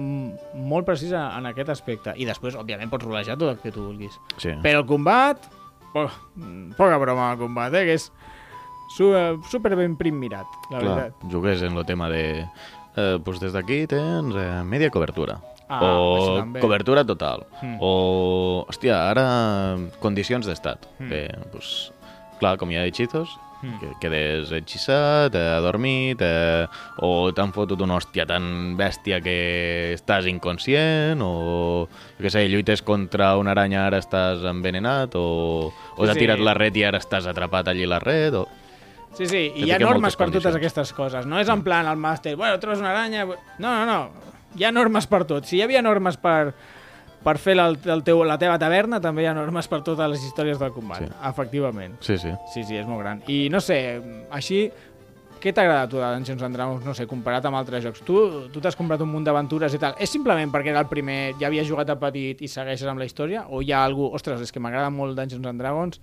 [0.69, 2.15] molt precís en aquest aspecte.
[2.17, 4.17] I després, òbviament, pots rolejar tot el que tu vulguis.
[4.41, 4.55] Sí.
[4.65, 5.49] Però el combat...
[5.91, 6.05] Po
[6.79, 7.83] poca broma al combat, eh?
[7.89, 8.05] Que és
[8.91, 11.27] Super, ben prim mirat, la Clar, veritat.
[11.31, 12.47] jugués en el tema de...
[12.99, 15.39] Eh, doncs des d'aquí tens eh, media cobertura.
[15.71, 17.45] Ah, o cobertura total.
[17.63, 17.77] Mm.
[17.79, 17.91] O,
[18.67, 19.25] hòstia, ara
[20.03, 20.89] condicions d'estat.
[20.99, 21.13] Mm.
[21.15, 21.93] Eh, doncs,
[22.43, 23.79] clar, com hi ha hechizos, Mm.
[23.81, 26.67] que quedes hechissat, eh, adormit, eh,
[27.05, 31.85] o t'han fotut una hòstia tan bèstia que estàs inconscient, o,
[32.17, 36.23] jo què sé, lluites contra una aranya, ara estàs envenenat, o, o Sí, t'ha sí.
[36.25, 38.47] tirat la red i ara estàs atrapat allí la red, o...
[39.13, 41.27] Sí, sí, i hi ha normes per totes aquestes coses.
[41.27, 43.25] No és en plan el màster, bueno, trobes una aranya...
[43.27, 44.01] No, no, no.
[44.57, 45.45] Hi ha normes per tot.
[45.47, 46.55] Si hi havia normes per,
[47.25, 50.23] per fer el, el teu, la teva taverna, també hi ha normes per totes les
[50.25, 51.05] històries del combat.
[51.05, 51.11] Sí.
[51.29, 51.99] Efectivament.
[52.05, 52.33] Sí, sí.
[52.55, 53.21] Sí, sí, és molt gran.
[53.29, 53.77] I no sé,
[54.33, 54.63] així,
[55.41, 58.03] què t'agrada a tu de Dungeons and Dragons, no sé, comparat amb altres jocs?
[58.05, 58.17] Tu
[58.53, 59.95] tu t'has comprat un munt d'aventures i tal.
[60.01, 63.09] És simplement perquè era el primer, ja havies jugat a petit i segueixes amb la
[63.09, 63.47] història?
[63.49, 66.01] O hi ha algú, ostres, és que m'agrada molt Dungeons and Dragons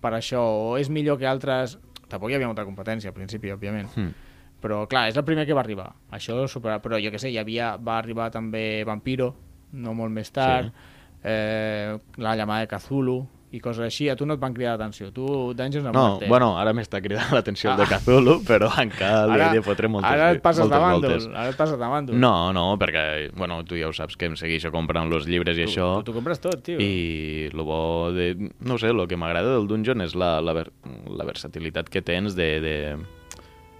[0.00, 1.76] per això, o és millor que altres...
[2.10, 3.92] Tampoc hi havia molta competència al principi, òbviament.
[3.94, 4.28] Mm.
[4.60, 5.92] Però, clar, és el primer que va arribar.
[6.12, 6.80] Això supera...
[6.82, 7.76] Però jo que sé, hi havia...
[7.78, 9.30] Va arribar també Vampiro,
[9.72, 11.20] no molt més tard, sí.
[11.24, 13.20] eh, la llamada de Cthulhu
[13.52, 14.06] i coses així.
[14.08, 15.08] A tu no et van cridar l'atenció.
[15.10, 15.24] Tu,
[15.58, 16.28] Dungeons and No, Muerte.
[16.30, 17.98] bueno, ara m'està cridant l'atenció el de Ah.
[17.98, 21.56] Cthulhu, però encara li he de fotre moltes, ara et passes de bàndol, ara et
[21.58, 22.14] passes de bàndol.
[22.14, 25.64] No, no, perquè, bueno, tu ja ho saps, que em segueixo comprant els llibres i
[25.64, 26.78] tu, això, Tu, tu compres tot, tio.
[26.78, 28.36] i el bo de...
[28.60, 30.68] No sé, el que m'agrada del Dungeon és la, la, ver,
[31.10, 32.76] la versatilitat que tens de, de...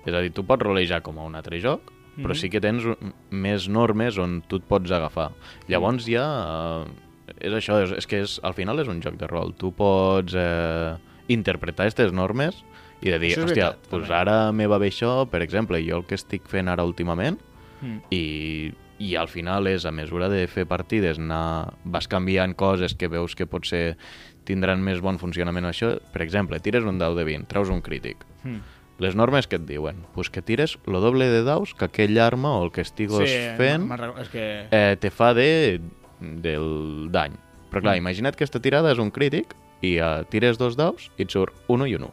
[0.05, 2.41] És a dir, tu pots rolejar com a un altre joc, però Mhm.
[2.41, 5.31] sí que tens un- més normes on tu et pots agafar.
[5.69, 6.85] Llavors ja...
[6.87, 7.07] Eh,
[7.47, 9.55] és això, és, és que és, al final és un joc de rol.
[9.57, 10.97] Tu pots eh,
[11.29, 12.57] interpretar aquestes normes
[13.03, 14.15] i de dir, hòstia, veritat, doncs també.
[14.19, 17.39] ara me va bé això, per exemple, jo el que estic fent ara últimament,
[17.81, 18.01] Mm.
[18.11, 23.09] i, i al final és, a mesura de fer partides, anar, vas canviant coses que
[23.09, 23.97] veus que potser
[24.45, 25.95] tindran més bon funcionament això.
[26.13, 28.19] Per exemple, tires un dau de 20, treus un crític.
[28.45, 28.59] Mm.
[29.01, 30.03] Les normes que et diuen?
[30.15, 33.87] Pues que tires lo doble de daus que aquell arma o el que estigues fent
[33.89, 34.45] me'n recordo, és que...
[34.71, 35.81] eh, te fa de,
[36.21, 37.33] del dany.
[37.71, 38.03] Però clar, Mm.
[38.05, 41.55] imagina't que aquesta tirada és un crític i eh, tires dos daus i et surt
[41.69, 42.13] un i un 1.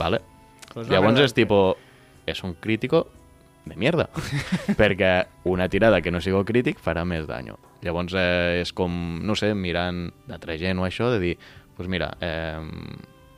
[0.00, 0.20] Vale?
[0.72, 1.76] Pues la Llavors és tipo,
[2.26, 3.08] és un crítico
[3.66, 4.08] de mierda,
[4.80, 7.58] perquè una tirada que no sigui crític farà més danyo.
[7.84, 8.92] Llavors eh, és com,
[9.26, 12.60] no sé, mirant d'altra gent o això, de dir, doncs pues mira, eh,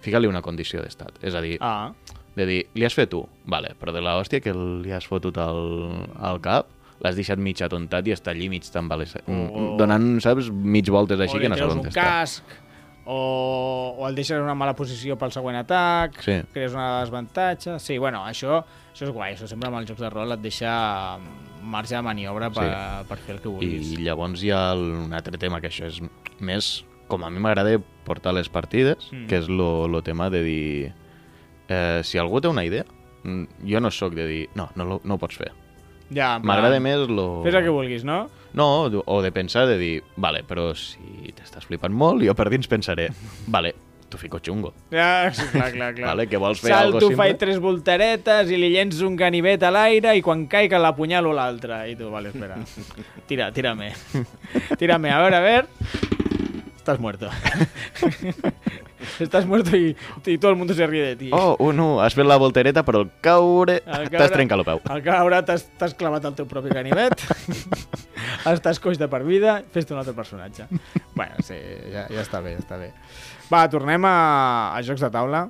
[0.03, 1.19] fica-li una condició d'estat.
[1.23, 1.93] És a dir, Ah,
[2.37, 5.37] de dir, li has fet tu, vale, però de la hòstia que li has fotut
[5.39, 6.67] al, al cap,
[7.03, 11.39] l'has deixat mig atontat i està allí mig tambalejat, O- donant, saps, mig voltes així
[11.41, 12.01] que no treus on un està.
[12.01, 12.45] casc,
[13.05, 16.37] o, o el deixes en una mala posició pel següent atac, Sí.
[16.53, 17.79] crees una desavantatge...
[17.83, 18.63] Sí, bueno, això,
[18.95, 21.19] això és guai, això sempre amb els jocs de rol et deixa
[21.63, 23.09] marge de maniobra per, Sí.
[23.09, 23.93] per fer el que vulguis.
[23.99, 26.01] I llavors hi ha el- un altre tema que això és
[26.41, 27.77] més com a mi m'agrada
[28.07, 29.27] portar les partides, Mm.
[29.27, 29.49] que és
[29.89, 30.95] lo tema de dir
[31.73, 32.85] eh, si algú té una idea
[33.25, 35.51] mm, jo no sóc de dir no, no, no ho pots fer.
[36.13, 37.41] Ja, M'agrada més lo...
[37.47, 38.27] Fes el que vulguis, no?
[38.53, 42.69] No, o de pensar de dir vale, però si t'estàs flipant molt jo per dins
[42.69, 43.09] pensaré
[43.49, 43.73] vale,
[44.13, 44.75] t'ho fico xungo.
[44.93, 46.09] Ja, sí, clar, clar, clar.
[46.13, 47.21] Vale, que vols fer algo Salto, simple?
[47.23, 51.81] faig tres volteretes i li llenço un ganivet a l'aire i quan caic l'apunyalo l'altre.
[51.89, 52.59] I tu, vale, espera.
[53.31, 53.95] Tira, tírame.
[54.77, 55.65] Tírame, a ver, a ver.
[56.83, 57.29] Estás muerto.
[59.21, 61.31] Estás muerto y, y todo el mundo se ríe de ti.
[61.33, 64.65] Oh, un no, has fet la voltereta però al caure Al t'has caure- trencat el
[64.67, 64.81] peu.
[64.91, 67.23] Al caure t'has t'has clavat el teu propi ganivet,
[68.51, 70.67] estàs coix de per vida, fes-te un altre personatge.
[71.15, 71.55] bueno, sí,
[71.95, 72.91] ja, ja està bé, ja està bé.
[73.53, 74.17] Va, tornem a,
[74.75, 75.45] a jocs de taula.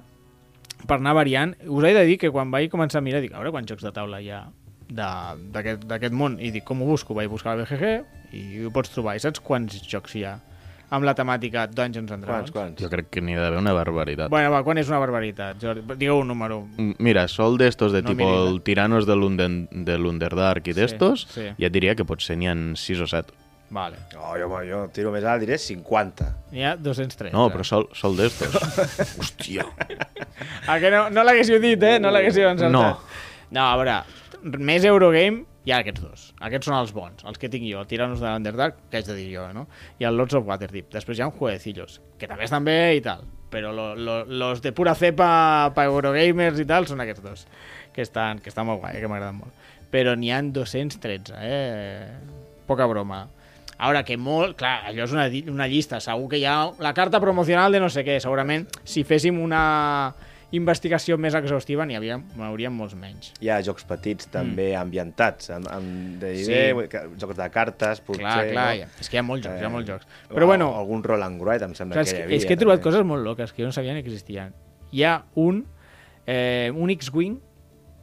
[0.85, 3.41] Per anar variant, us he de dir que quan vaig començar a mirar, dic, a
[3.41, 4.45] veure quants jocs de taula hi ha
[4.93, 7.17] d'aquest món, i dic, com ho busco?
[7.17, 9.17] Vaig buscar el BGG i ho pots trobar.
[9.17, 10.37] I saps quants jocs hi ha
[10.93, 12.51] amb la temàtica Dungeons and Dragons?
[12.53, 12.83] Quants, quants?
[12.85, 14.29] Jo crec que n'hi ha d'haver una barbaritat.
[14.33, 15.57] Bueno, va, quan és una barbaritat?
[15.63, 15.83] Jordi?
[15.97, 16.63] Digueu un número.
[17.01, 18.27] Mira, sol d'estos de No eh?
[18.29, 21.47] el Tiranos de l'Under- de l'Underdark i Sí, d'estos, sí.
[21.59, 23.33] ja et diria que potser n'hi ha 6 o 7.
[23.73, 23.97] Vale.
[24.21, 26.27] Oh, jo, jo tiro més alt, diré 50.
[26.53, 27.33] N'hi ha 203.
[27.33, 28.53] No, però sol, sol d'estos.
[29.23, 29.65] Hòstia.
[30.67, 31.97] Ah, que no, no l'haguéssiu dit, eh?
[31.99, 32.75] No l'haguéssiu encertat.
[32.75, 32.99] No.
[33.53, 33.97] No, a veure,
[34.61, 36.25] més Eurogame hi ha aquests dos.
[36.43, 37.85] Aquests són els bons, els que tinc jo.
[37.89, 39.67] Tiranos de l'Underdark, que haig de dir jo, no?
[40.01, 40.91] I el Lords of Waterdeep.
[40.95, 43.23] Després hi ha un Jueguecillos, que també estan bé i tal.
[43.53, 45.29] Però lo, lo, los de pura cepa
[45.77, 47.45] pa Eurogamers i tal són aquests dos.
[47.93, 49.71] Que estan, que estan molt guai, que m'agraden molt.
[49.93, 52.09] Però n'hi han 213, eh?
[52.67, 53.27] Poca broma.
[53.83, 57.21] Ara que molt, clar, allò és una, una llista, segur que hi ha la carta
[57.21, 59.63] promocional de no sé què, segurament si féssim una
[60.53, 63.31] investigació més exhaustiva n'hi havia, n'hauríem molts menys.
[63.41, 66.45] Hi ha jocs petits també ambientats, amb, amb de Sí.
[66.51, 66.99] sí.
[67.21, 68.23] jocs de cartes, potser...
[68.25, 68.81] clar, clar, no?
[68.83, 68.89] ja.
[69.01, 70.07] és que hi ha molts jocs, hi ha molts jocs.
[70.29, 72.37] o Però bueno, Algun roll and write, em sembla clar, que hi havia.
[72.37, 72.91] és que he trobat també.
[72.91, 74.53] coses molt loques que jo no sabia que existien.
[74.93, 75.65] Hi ha un
[76.27, 77.41] eh, un X-Wing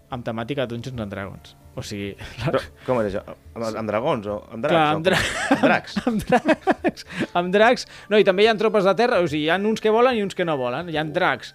[0.10, 1.56] amb temàtica de Dungeons and Dragons.
[1.78, 3.22] O sigui, Però, com és això?
[3.54, 4.74] Amb, amb dragons o amb dracs?
[4.74, 5.20] Clar, o amb, dra
[5.54, 5.98] Amb dracs.
[6.10, 7.06] amb dracs.
[7.38, 7.86] Amb dracs.
[8.10, 10.18] No, i també hi ha tropes de terra, o sigui, hi ha uns que volen
[10.18, 10.90] i uns que no volen.
[10.90, 11.54] Hi ha dracs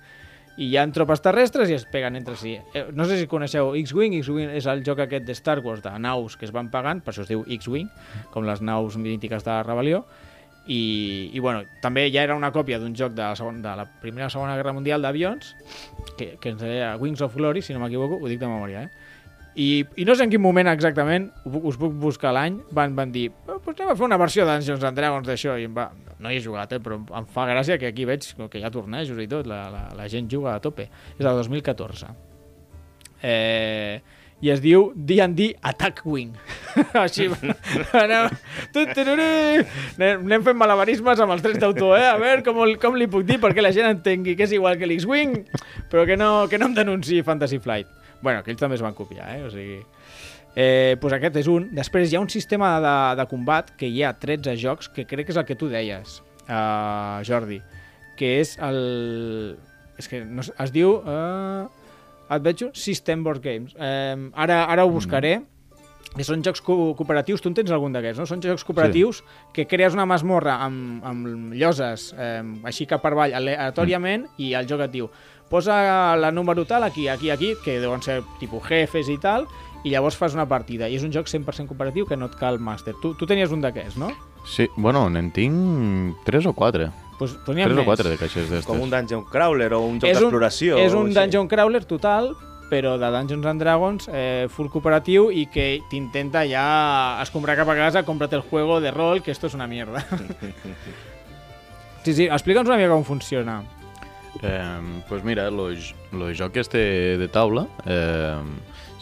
[0.56, 2.54] i hi ha tropes terrestres i es peguen entre si.
[2.74, 4.14] Eh, no sé si coneixeu X-Wing.
[4.20, 7.12] X-Wing és el joc aquest de Star Wars, de naus que es van pagant, per
[7.12, 7.90] això es diu X-Wing,
[8.30, 10.04] com les naus mítiques de la rebel·lió.
[10.66, 13.84] I, i bueno, també ja era una còpia d'un joc de la, segon, de la
[14.00, 15.50] Primera o Segona Guerra Mundial d'avions,
[16.16, 19.10] que, que ens deia Wings of Glory, si no m'equivoco, ho dic de memòria, eh?
[19.54, 23.28] I, I no sé en quin moment exactament, us puc buscar l'any, van, van dir,
[23.30, 25.90] "Eh, pues anem a fer una versió de Dungeons and Dragons d'això, i em va,
[26.24, 28.72] no hi he jugat, eh, però em fa gràcia que aquí veig que hi ha
[28.72, 30.88] tornejos i tot, la, la, la gent juga a tope.
[31.14, 32.12] És del 2014.
[33.24, 34.00] Eh,
[34.44, 36.34] i es diu D&D Attack Wing.
[37.04, 37.30] Així,
[37.96, 38.26] anem,
[40.04, 42.08] anem fent malabarismes amb els drets d'autor, eh?
[42.10, 44.88] A veure com, com li puc dir perquè la gent entengui que és igual que
[44.90, 45.38] l'X-Wing,
[45.92, 47.88] però que no, que no em denunciï Fantasy Flight.
[48.24, 49.44] Bueno, que ells també es van copiar, eh?
[49.46, 49.80] O sigui...
[50.54, 51.68] Eh, pues aquest és un.
[51.74, 55.28] Després hi ha un sistema de, de combat que hi ha 13 jocs que crec
[55.28, 57.60] que és el que tu deies, uh, Jordi,
[58.18, 59.56] que és el...
[59.98, 61.00] És que no, es diu...
[61.02, 61.82] Uh,
[62.28, 63.74] Adventure System Board Games.
[63.78, 65.40] Eh, ara, ara ho buscaré.
[66.14, 68.26] Que són jocs co cooperatius, tu en tens algun d'aquests, no?
[68.30, 69.24] Són jocs cooperatius sí.
[69.56, 72.38] que crees una masmorra amb, amb lloses eh,
[72.70, 74.36] així cap per avall aleatòriament mm.
[74.46, 75.08] i el joc et diu
[75.50, 79.48] posa la número tal aquí, aquí, aquí, que deuen ser tipus jefes i tal,
[79.84, 80.88] i llavors fas una partida.
[80.88, 82.94] I és un joc 100% cooperatiu que no et cal màster.
[83.02, 84.10] Tu, tu tenies un d'aquests, no?
[84.48, 86.90] Sí, bueno, n'en tinc 3 o 4.
[87.18, 87.86] Pues, pues n'hi ha 3 o més.
[87.92, 88.66] 4 de caixes d'estes.
[88.66, 90.78] Com un dungeon crawler o un joc És un- d'exploració.
[90.82, 92.32] És o un dungeon crawler total,
[92.70, 97.76] però de Dungeons and Dragons eh, full cooperatiu i que t'intenta ja escombrar cap a
[97.76, 100.04] casa, cómprate el juego de rol, que esto es una mierda.
[102.04, 103.62] sí, sí, explica'ns una mica com funciona.
[104.42, 108.36] Eh, pues mira, lo, lo joc este de taula eh,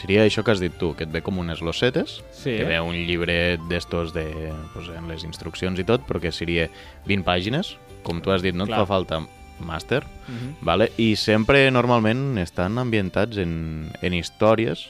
[0.02, 2.56] seria això que has dit tu, que et ve com unes losetes, Sí.
[2.58, 4.26] que ve un llibret d'estos de,
[4.74, 6.68] pues, en les instruccions i tot, però que seria
[7.06, 8.82] 20 pàgines, com tu has dit, no et Clar.
[8.82, 9.20] fa falta
[9.62, 10.54] màster, Uh -huh.
[10.60, 10.90] vale?
[10.98, 14.88] i sempre normalment estan ambientats en, en històries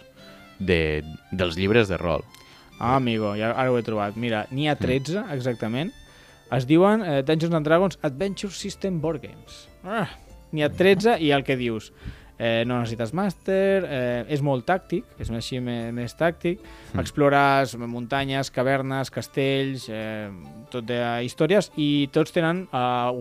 [0.59, 2.23] de, dels llibres de rol.
[2.81, 4.17] Ah, amigo, ja, ara ho he trobat.
[4.17, 5.93] Mira, n'hi ha 13, exactament.
[6.51, 9.69] Es diuen eh, Dungeons and Dragons Adventure System Board Games.
[9.85, 10.09] Ah,
[10.53, 11.93] n'hi ha 13 i el que dius,
[12.43, 16.59] eh, no necessites màster, eh, és molt tàctic, és més així més, més tàctic,
[16.93, 16.99] Mm.
[17.01, 20.27] explores muntanyes, cavernes, castells, eh,
[20.73, 22.77] tot de històries, i tots tenen eh,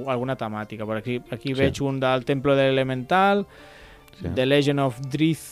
[0.10, 0.88] alguna temàtica.
[0.90, 1.60] Per aquí, aquí Sí.
[1.62, 3.46] veig un del Templo de l'Elemental,
[4.22, 4.28] Sí.
[4.36, 5.46] The Legend of Drith...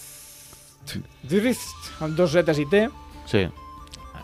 [1.23, 1.61] Drith,
[2.01, 2.87] amb dos zetes i T.
[3.25, 3.45] Sí.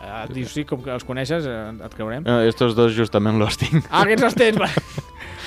[0.05, 2.23] Uh, dius, sí, com que els coneixes, eh, et creurem.
[2.27, 3.85] No, estos dos justament los tinc.
[3.89, 4.57] Ah, aquests els tens!
[4.61, 4.69] va.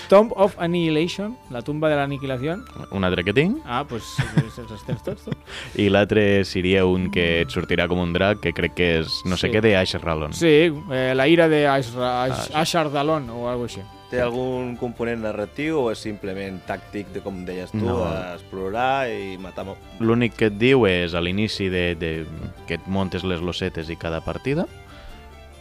[0.08, 2.56] Tomb of Annihilation, la tumba de l'aniquilació.
[2.96, 5.32] Un altre que tinc, Ah, doncs pues, els tens tots, tu.
[5.76, 9.36] i l'altre seria un que et sortirà com un drac, que crec que és no
[9.36, 9.52] sé Sí.
[9.52, 9.94] què de Ash.
[10.32, 12.28] Sí, eh, la ira de Ash, Ah,
[13.30, 13.82] o alguna així.
[14.08, 18.06] Té algun component narratiu o és simplement tàctic, de com deies tu, No.
[18.34, 19.66] explorar i matar...
[20.00, 22.24] L'únic que et diu és a l'inici de, de,
[22.66, 24.64] que et montes les losetes i cada partida,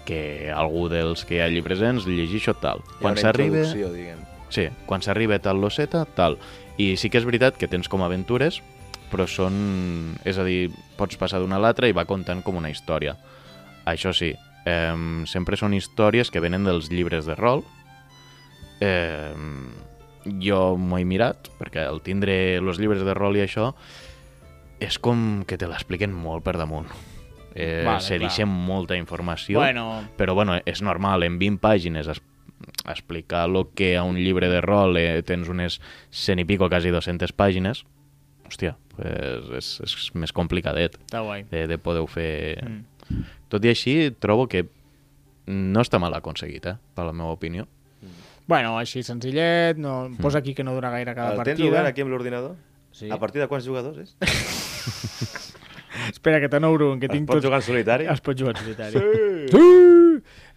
[0.05, 2.79] que algú dels que hi hagi presents llegir això tal.
[3.01, 3.65] Quan s'arriba...
[4.49, 6.37] Sí, quan s'arriba a tal loseta, tal.
[6.77, 8.61] I sí que és veritat que tens com aventures,
[9.11, 10.17] però són...
[10.27, 10.69] És a dir,
[10.99, 13.17] pots passar d'una a l'altra i va contant com una història.
[13.87, 14.33] Això sí,
[14.67, 14.95] eh,
[15.27, 17.63] sempre són històries que venen dels llibres de rol.
[18.79, 19.33] Eh,
[20.43, 23.71] jo m'ho he mirat, perquè al tindre els llibres de rol i això,
[24.83, 26.89] és com que te l'expliquen molt per damunt.
[27.57, 29.57] Eh, Vale, se deixen molta informació.
[29.57, 32.21] Bueno, Però bueno, és normal, en 20 pàgines es,
[32.89, 35.79] explicar el que a un llibre de rol eh, tens unes
[36.11, 37.83] 100 i pico, quasi 200 pàgines,
[38.47, 41.45] hòstia, pues és, és més complicadet està guai.
[41.51, 42.31] de, de poder fer...
[42.63, 43.23] Mm.
[43.47, 44.65] Tot i així, trobo que
[45.47, 47.67] no està mal aconseguit, eh, per la meva opinió.
[48.47, 51.69] Bueno, així senzillet, no, posa aquí que no dura gaire cada El tens partida.
[51.69, 52.55] obert aquí amb l'ordinador?
[52.95, 53.09] Sí.
[53.11, 54.15] A partir de quants jugadors és?
[56.11, 57.47] Espera, que te n'obro un, que Es tinc pot tots...
[57.47, 58.07] jugar en solitari?
[58.11, 59.01] Es pot jugar en solitari.
[59.51, 59.57] Sí!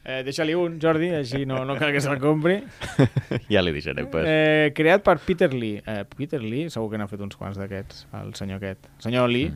[0.05, 2.55] Eh, Deixa-li un, Jordi, així no, no cal que se'l compri.
[3.53, 4.25] ja li deixaré, pues.
[4.27, 5.83] Eh, creat per Peter Lee.
[5.85, 8.89] Eh, Peter Lee, segur que n'ha fet uns quants d'aquests, el senyor aquest.
[9.05, 9.51] Senyor Lee.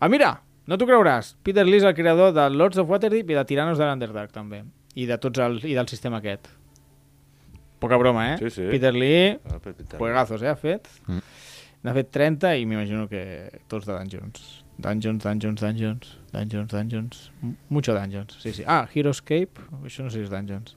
[0.00, 0.32] Ah, mira,
[0.66, 1.36] no t'ho creuràs.
[1.46, 4.64] Peter Lee és el creador de Lords of Waterdeep i de Tiranos de l'Underdark, també.
[4.98, 6.50] I de tots el, i del sistema aquest.
[7.78, 8.36] Poca broma, eh?
[8.40, 8.66] Sí, sí.
[8.72, 9.98] Peter Lee, Ah, Peter.
[10.00, 10.88] juegazos, eh, ha fet.
[11.06, 11.22] Mm.
[11.86, 13.22] N'ha fet 30 i m'imagino que
[13.70, 14.64] tots de Dungeons.
[14.78, 17.32] Dungeons, Dungeons, Dungeons, Dungeons, Dungeons.
[17.68, 18.64] Mucho Dungeons, sí, sí.
[18.66, 20.76] Ah, Heroescape, això no sé si és Dungeons.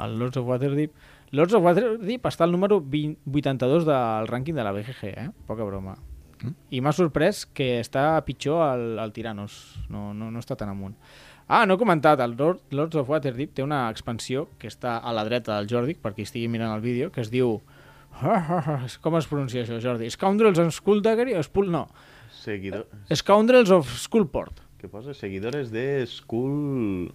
[0.00, 0.92] El Lords of Waterdeep.
[1.32, 5.28] Lords of Waterdeep està al número 20, 82 del rànquing de la BGG, eh?
[5.46, 5.94] Poca broma.
[6.72, 9.58] I m'ha sorprès que està pitjor el, el Tiranos.
[9.92, 10.96] No, no, no està tan amunt.
[11.50, 15.12] Ah, no he comentat, el Lord, Lords of Waterdeep té una expansió que està a
[15.14, 17.58] la dreta del Jordi, per qui estigui mirant el vídeo, que es diu...
[19.04, 20.10] Com es pronuncia això, Jordi?
[20.10, 21.34] Scoundrels of Skullduggery?
[21.34, 21.70] o Spool...
[21.74, 21.88] No.
[22.40, 22.86] Seguidor...
[23.12, 24.62] Scoundrels of Skullport.
[24.80, 25.14] Què posa?
[25.16, 27.10] Seguidores de Skull...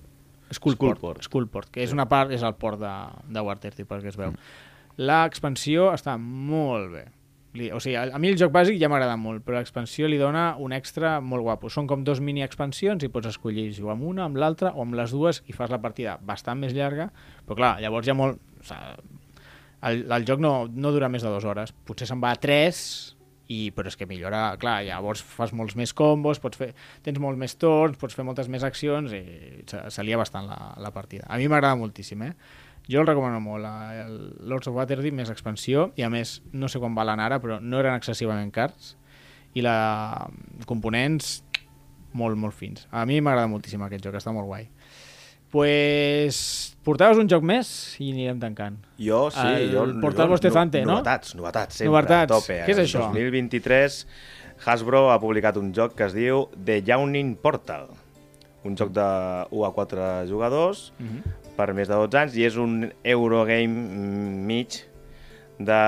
[0.53, 0.99] Skullport.
[1.01, 1.26] Skullport.
[1.26, 2.93] Skullport, que és una part, és el port de,
[3.34, 4.36] de Waterdeep, perquè es veu.
[5.01, 7.05] L'expansió està molt bé.
[7.55, 10.19] Li, o sigui, a, a mi el joc bàsic ja m'agrada molt, però l'expansió li
[10.19, 11.71] dona un extra molt guapo.
[11.71, 15.15] Són com dos mini-expansions i pots escollir si amb una, amb l'altra o amb les
[15.15, 17.09] dues i fas la partida bastant més llarga,
[17.47, 18.43] però clar, llavors ha molt...
[18.59, 19.21] O sigui,
[19.86, 23.14] el, el joc no, no dura més de dues hores, potser se'n va a tres,
[23.47, 26.71] i, però és que millora, clar, llavors fas molts més combos, pots fer,
[27.05, 29.23] tens molts més torns, pots fer moltes més accions i
[29.69, 31.27] se, se lia bastant la, la partida.
[31.29, 32.33] A mi m'agrada moltíssim, eh?
[32.89, 34.17] Jo el recomano molt, el
[34.49, 37.81] Lords of Waterdeep més expansió, i a més, no sé quan valen ara, però no
[37.81, 38.93] eren excessivament cars,
[39.55, 40.27] i la
[40.69, 41.39] components
[42.15, 42.85] molt, molt fins.
[42.91, 44.69] A mi m'agrada moltíssim aquest joc, està molt guai.
[45.55, 47.69] Pues portaves un joc més
[48.03, 48.75] i anirem tancant.
[48.99, 49.39] Jo, sí.
[49.39, 50.97] El jo, Portal jo, Bostezante, no?
[50.97, 52.25] Novetats, novetats, sempre, Novetats.
[52.25, 52.57] a tope.
[52.65, 53.05] Què és El això?
[53.13, 53.95] 2023
[54.65, 57.87] Hasbro ha publicat un joc que es diu The Yawning Portal.
[58.67, 59.07] Un joc de
[59.47, 61.55] 1 a 4 jugadors Mm -hmm.
[61.55, 63.79] per més de 12 anys i és un Eurogame
[64.51, 64.83] mig
[65.57, 65.81] de,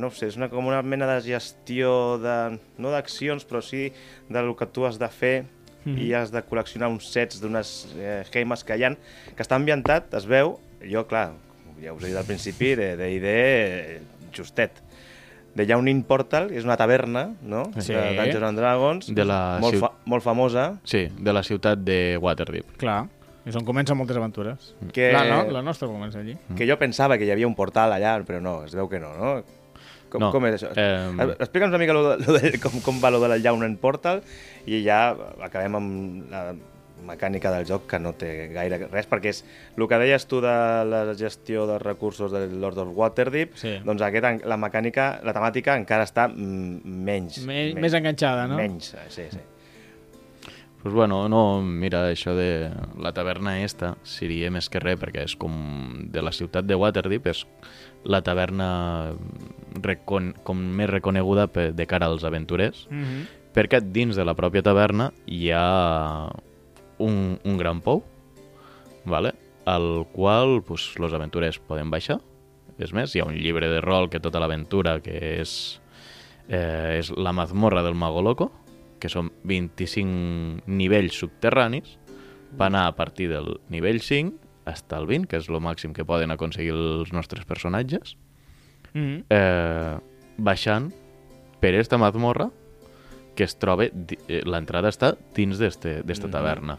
[0.00, 3.92] no sé, és una, com una mena de gestió de, no d'accions, però sí
[4.30, 5.44] del que tu has de fer
[5.84, 5.98] Mhm.
[5.98, 8.98] i has de col·leccionar uns sets d'unes eh, gemes que hi han,
[9.36, 11.32] que està ambientat, es veu, jo, clar,
[11.82, 14.00] ja us he dit al principi, de D&D eh,
[14.36, 14.72] justet.
[15.56, 17.92] The Yawning Portal és una taverna, no?, Sí.
[17.92, 21.78] de Dungeons and Dragons, De la molt, ciut- fa molt famosa, Sí, de la ciutat
[21.82, 22.76] de Waterdeep.
[22.78, 23.08] Clar,
[23.44, 24.74] és on comencen moltes aventures.
[24.92, 25.10] que...
[25.12, 25.50] La, no?
[25.50, 26.36] la nostra comença allí.
[26.56, 29.16] que jo pensava que hi havia un portal allà, però no, es veu que no,
[29.16, 29.42] no?
[30.10, 30.72] Com, No, com és això?
[30.74, 33.76] eh, Explica'ns una mica lo de, lo de, com, com va lo de la Llaunen
[33.78, 34.20] Portal
[34.66, 35.14] i ja
[35.46, 36.42] acabem amb la
[37.00, 39.38] mecànica del joc que no té gaire res, perquè és
[39.78, 40.50] el que deies tu de
[40.84, 43.78] la gestió dels recursos del Lord of Waterdeep, Sí.
[43.86, 47.38] doncs aquest, en- la mecànica, la temàtica encara està menys.
[47.46, 48.56] Me, més enganxada, no?
[48.60, 49.38] Menys, sí, sí.
[50.82, 55.34] Pues bueno, no, mira, això de la taverna esta seria més que res, perquè és
[55.36, 57.42] com de la ciutat de Waterdeep, és
[58.04, 59.12] la taverna
[59.82, 63.26] recon com més reconeguda pe- de cara als aventurers, Mm -hmm.
[63.54, 66.30] perquè dins de la pròpia taverna hi ha
[66.98, 68.04] un, un gran pou,
[69.04, 69.34] vale?
[69.66, 72.20] al qual pues, los aventurers poden baixar.
[72.78, 75.80] És més, hi ha un llibre de rol que tota l'aventura, que és,
[76.48, 78.50] eh, és la mazmorra del Mago Loco,
[78.98, 81.98] que són 25 nivells subterranis,
[82.58, 84.32] va anar a partir del nivell 5
[84.74, 88.16] fins al 20, que és el màxim que poden aconseguir els nostres personatges,
[88.92, 89.24] Mm -hmm.
[89.30, 89.98] eh,
[90.38, 90.92] baixant
[91.60, 92.50] per esta mazmorra
[93.36, 96.30] que es troba, eh, l'entrada està dins d'esta Mhm.
[96.30, 96.78] taverna.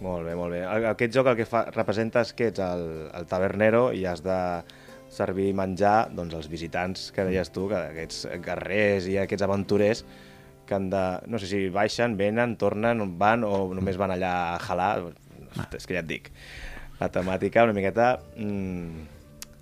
[0.00, 0.62] Molt bé, molt bé.
[0.64, 4.22] El- Aquest joc el que fa, representa és que ets el, el tavernero i has
[4.22, 4.62] de
[5.10, 10.04] servir menjar doncs, als visitants que deies tu, que aquests guerrers i aquests aventurers
[10.66, 11.20] que han de...
[11.26, 15.12] No sé si baixen, venen, tornen, van o només van allà a jalar.
[15.76, 16.30] És que ja et dic.
[17.00, 19.04] La temàtica una miqueta mm,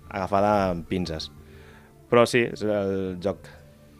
[0.09, 1.29] agafada amb pinces.
[2.09, 3.45] Però sí, és el joc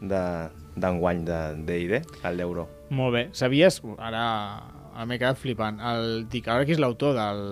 [0.00, 2.68] de- d'enguany de D&D, el d'euro.
[2.90, 3.22] Molt bé.
[3.36, 3.80] Sabies...
[3.98, 4.24] Ara,
[4.94, 5.78] ara m'he quedat flipant.
[5.80, 7.42] El, dic, ara qui és l'autor del,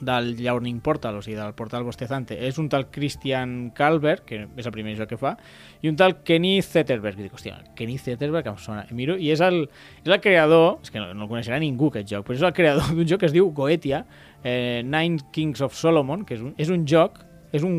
[0.00, 2.36] del Llauning Portal, o sigui, del Portal Bostezante.
[2.48, 5.36] És un tal Christian Kalberg, que és el primer joc que fa,
[5.82, 7.20] i un tal Kenny Zetterberg.
[7.22, 8.86] Dic, hòstia, Kenny Zetterberg em sona.
[8.90, 9.62] I miro, i és el,
[10.02, 12.56] és el creador, és que no, no el coneixerà ningú aquest joc, però és el
[12.56, 14.02] creador d'un joc que es diu Goetia,
[14.46, 17.24] eh, Nine Kings of Solomon, que és un, és un joc
[17.54, 17.74] és un,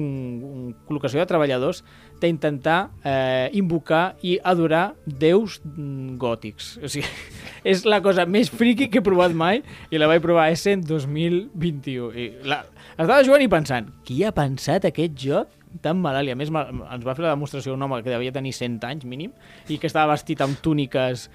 [0.48, 1.84] un col·locació de treballadors
[2.22, 6.72] d'intentar eh, invocar i adorar déus mm, gòtics.
[6.82, 7.10] O sigui,
[7.72, 9.62] és la cosa més friki que he provat mai
[9.92, 12.10] i la vaig provar a Essen 2021.
[12.16, 12.64] I la,
[12.96, 15.54] estava jugant i pensant, qui ha pensat aquest joc
[15.84, 16.32] tan malalt?
[16.32, 19.06] I a més ens va fer la demostració un home que devia tenir 100 anys
[19.06, 19.36] mínim
[19.70, 21.28] i que estava vestit amb túniques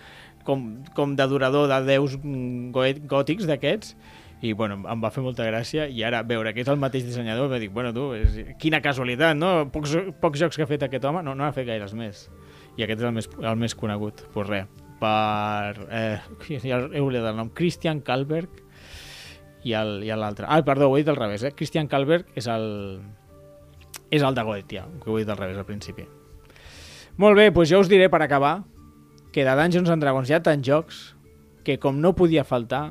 [0.47, 2.73] com, com d'adorador de déus mm,
[3.07, 3.95] gòtics d'aquests
[4.43, 7.51] i bueno, em va fer molta gràcia i ara veure que és el mateix dissenyador
[7.53, 9.53] va dir, bueno tu, és, quina casualitat no?
[9.71, 12.25] Pocs, pocs jocs que ha fet aquest home no, no ha fet gaires més
[12.75, 14.67] i aquest és el més, el més conegut pues res,
[14.99, 16.19] per eh,
[16.67, 18.59] ja he oblidat el nom, Christian Kalberg
[19.63, 21.53] i l'altre ah, perdó, ho he dit al revés, eh?
[21.55, 22.67] Christian Kalberg és el
[24.13, 26.09] és el de Goetia, que ho he dit al revés al principi
[27.23, 28.65] molt bé, doncs jo us diré per acabar
[29.31, 31.05] que de Dungeons and Dragons hi ha tants jocs
[31.63, 32.89] que com no podia faltar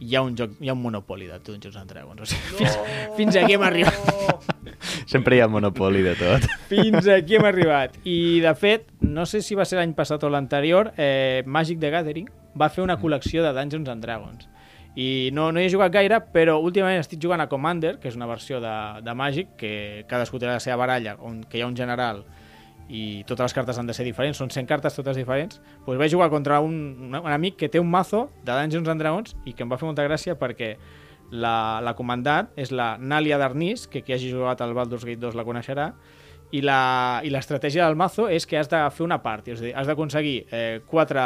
[0.00, 2.20] hi ha un joc, hi ha un monopoli de Dungeons and Dragons.
[2.20, 2.78] O sigui, fins,
[3.16, 3.94] fins aquí hem arribat.
[5.10, 6.46] Sempre hi ha monopoli de tot.
[6.70, 7.96] Fins aquí hem arribat.
[8.04, 11.90] I, de fet, no sé si va ser l'any passat o l'anterior, eh, Magic the
[11.92, 12.28] Gathering
[12.58, 14.48] va fer una col·lecció de Dungeons and Dragons.
[14.94, 18.18] I no, no hi he jugat gaire, però últimament estic jugant a Commander, que és
[18.18, 21.70] una versió de, de Magic, que cadascú té la seva baralla, on, que hi ha
[21.70, 22.22] un general
[22.88, 26.12] i totes les cartes han de ser diferents, són 100 cartes totes diferents, doncs vaig
[26.12, 26.74] jugar contra un,
[27.08, 29.88] un, amic que té un mazo de Dungeons and Dragons i que em va fer
[29.88, 30.74] molta gràcia perquè
[31.32, 35.38] la, la comandant és la Nalia Darnis, que qui hagi jugat al Baldur's Gate 2
[35.38, 35.92] la coneixerà,
[36.54, 39.64] i la- i l'estratègia del mazo és que has de fer una party, és a
[39.64, 41.20] dir, has d'aconseguir eh, quatre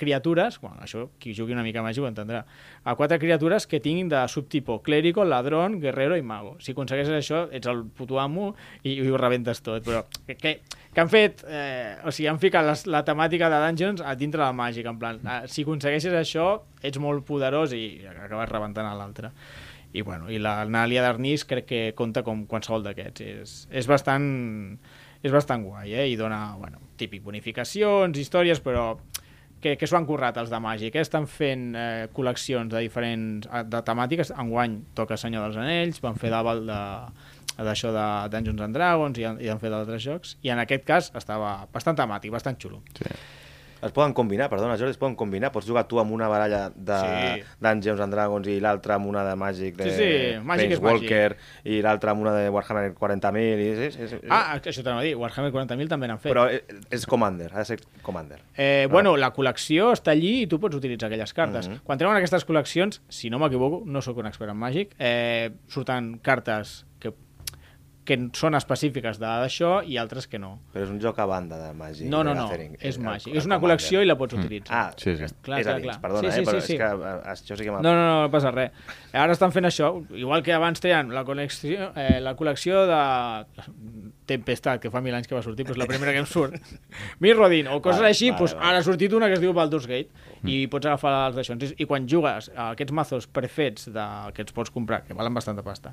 [0.00, 2.40] criatures, bueno, això qui jugui una mica més ho entendrà,
[2.84, 6.56] a quatre criatures que tinguin de subtipo clérigo, ladrón, guerrero i mago.
[6.60, 10.54] Si aconsegueixes això, ets el puto amo i, i ho rebentes tot, però que, que,
[10.94, 14.40] que han fet, eh, o sigui, han ficat les, la temàtica de Dungeons a dintre
[14.42, 16.48] de la màgica, en plan, eh, si aconsegueixes això,
[16.84, 19.30] ets molt poderós i acabes rebentant l'altre.
[19.94, 23.22] I, bueno, i la Nàlia d'Arnís crec que compta com qualsevol d'aquests.
[23.24, 24.26] És, és bastant
[25.24, 26.08] és bastant guai, eh?
[26.12, 28.98] I dona, bueno, típic bonificacions, històries, però
[29.62, 31.04] que, que s'ho han currat els de Màgic, eh?
[31.06, 34.34] Estan fent eh, col·leccions de diferents de temàtiques.
[34.36, 36.82] Enguany toca Senyor dels Anells, van fer d'Aval de
[37.54, 40.82] d'això de Dungeons and Dragons i han, i han fet d'altres jocs i en aquest
[40.88, 43.12] cas estava bastant temàtic, bastant xulo Sí.
[43.84, 45.50] Es poden combinar, perdona, Jordi, es poden combinar.
[45.52, 47.42] Pots jugar tu amb una baralla de Sí.
[47.60, 51.36] Dungeons and Dragons i l'altra amb una de Magic de Sí, sí, Magic és Walker
[51.64, 53.68] i l'altra amb una de Warhammer 40.000 i...
[53.76, 54.20] Sí, sí, sí.
[54.30, 57.58] Ah, això t'anava a dir, Warhammer 40.000 també n'han fet Però eh, és Commander, ha
[57.58, 58.40] de ser Commander.
[58.56, 61.68] Eh, bueno, la col·lecció està allí i tu pots utilitzar aquelles cartes.
[61.68, 61.84] Mhm.
[61.84, 66.18] Quan treuen aquestes col·leccions, si no m'equivoco, no sóc un expert en màgic, eh, surten
[66.24, 66.86] cartes
[68.04, 70.58] que, són específiques d'això i altres que no.
[70.74, 72.06] Però és un joc a banda de Magic.
[72.10, 72.76] No, no, no, Gathering.
[72.80, 73.32] és màgic.
[73.32, 74.76] el És una col·lecció i la pots utilitzar.
[74.76, 75.28] Ah, Sí, sí.
[75.42, 76.00] Clar, és clar, a dins, clar.
[76.02, 77.80] perdona, Sí, eh, sí, però sí, és que eh, això sí que m'ha...
[77.82, 78.72] No, no, no, no passa res.
[79.12, 83.00] Ara estan fent això, igual que abans treien la, col·lecció, eh, la col·lecció de
[84.26, 86.54] Tempestat, que fa mil anys que va sortir, però és la primera que em surt.
[87.24, 88.68] Mirrodin, o coses Vale, així, vale, doncs vale.
[88.70, 90.08] ara ha sortit una que es diu Baldur's Gate,
[90.48, 91.56] i pots agafar els d'això.
[91.76, 95.64] I quan jugues a aquests mazos prefets de, que ens pots comprar, que valen bastanta
[95.66, 95.92] pasta,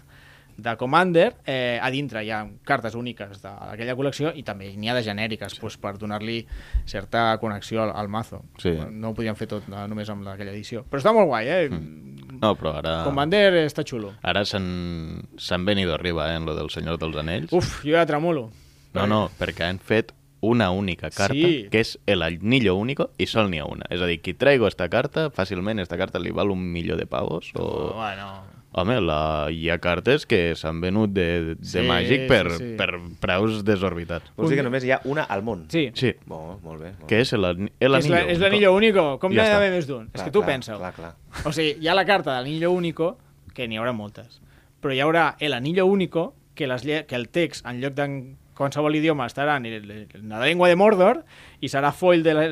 [0.58, 4.96] de Commander, eh, a dintre hi ha cartes úniques d'aquella col·lecció i també n'hi ha
[4.98, 6.46] de genèriques doncs, per donar-li
[6.86, 8.44] certa connexió al, al mazo.
[8.62, 8.76] Sí.
[8.92, 10.84] No ho podien fer tot eh, només amb aquella edició.
[10.90, 11.70] Però està molt guai, eh?
[11.72, 13.02] No, però ara...
[13.06, 14.14] Commander està xulo.
[14.22, 17.54] Ara s'han venido arriba, eh, en lo del Senyor dels Anells.
[17.54, 18.50] Uf, jo ja tremulo.
[18.94, 21.68] No, no, perquè han fet una única carta, Sí.
[21.70, 23.86] que és el anillo único, i sol n'hi ha una.
[23.94, 27.06] És a dir, qui traigo esta carta, fàcilment esta carta li val un milió de
[27.06, 27.94] pavos, o...
[27.94, 28.42] Bueno,
[28.74, 29.50] Home, la...
[29.52, 32.70] hi ha cartes que s'han venut de, de Sí, Magic per, sí, sí.
[32.80, 32.88] per
[33.20, 34.32] preus desorbitats.
[34.38, 35.66] Vols dir que només hi ha una al món?
[35.70, 35.90] sí.
[35.94, 36.94] Sí, Bo, molt bé.
[37.00, 39.18] Molt que és l'anillo la- és l'anillo único.
[39.20, 40.08] Com Ja n'hi ha d'haver més d'un?
[40.14, 41.12] És que tu clar, pensa Clar, clar.
[41.44, 43.18] O sigui, hi ha la carta de l'anillo único,
[43.54, 44.40] que n'hi haurà moltes.
[44.80, 48.08] Però hi haurà el anillo único, que, les, lle- que el text, en lloc de
[48.56, 51.26] qualsevol idioma, estarà en, el, en la llengua de Mordor
[51.60, 52.46] i serà foil de la,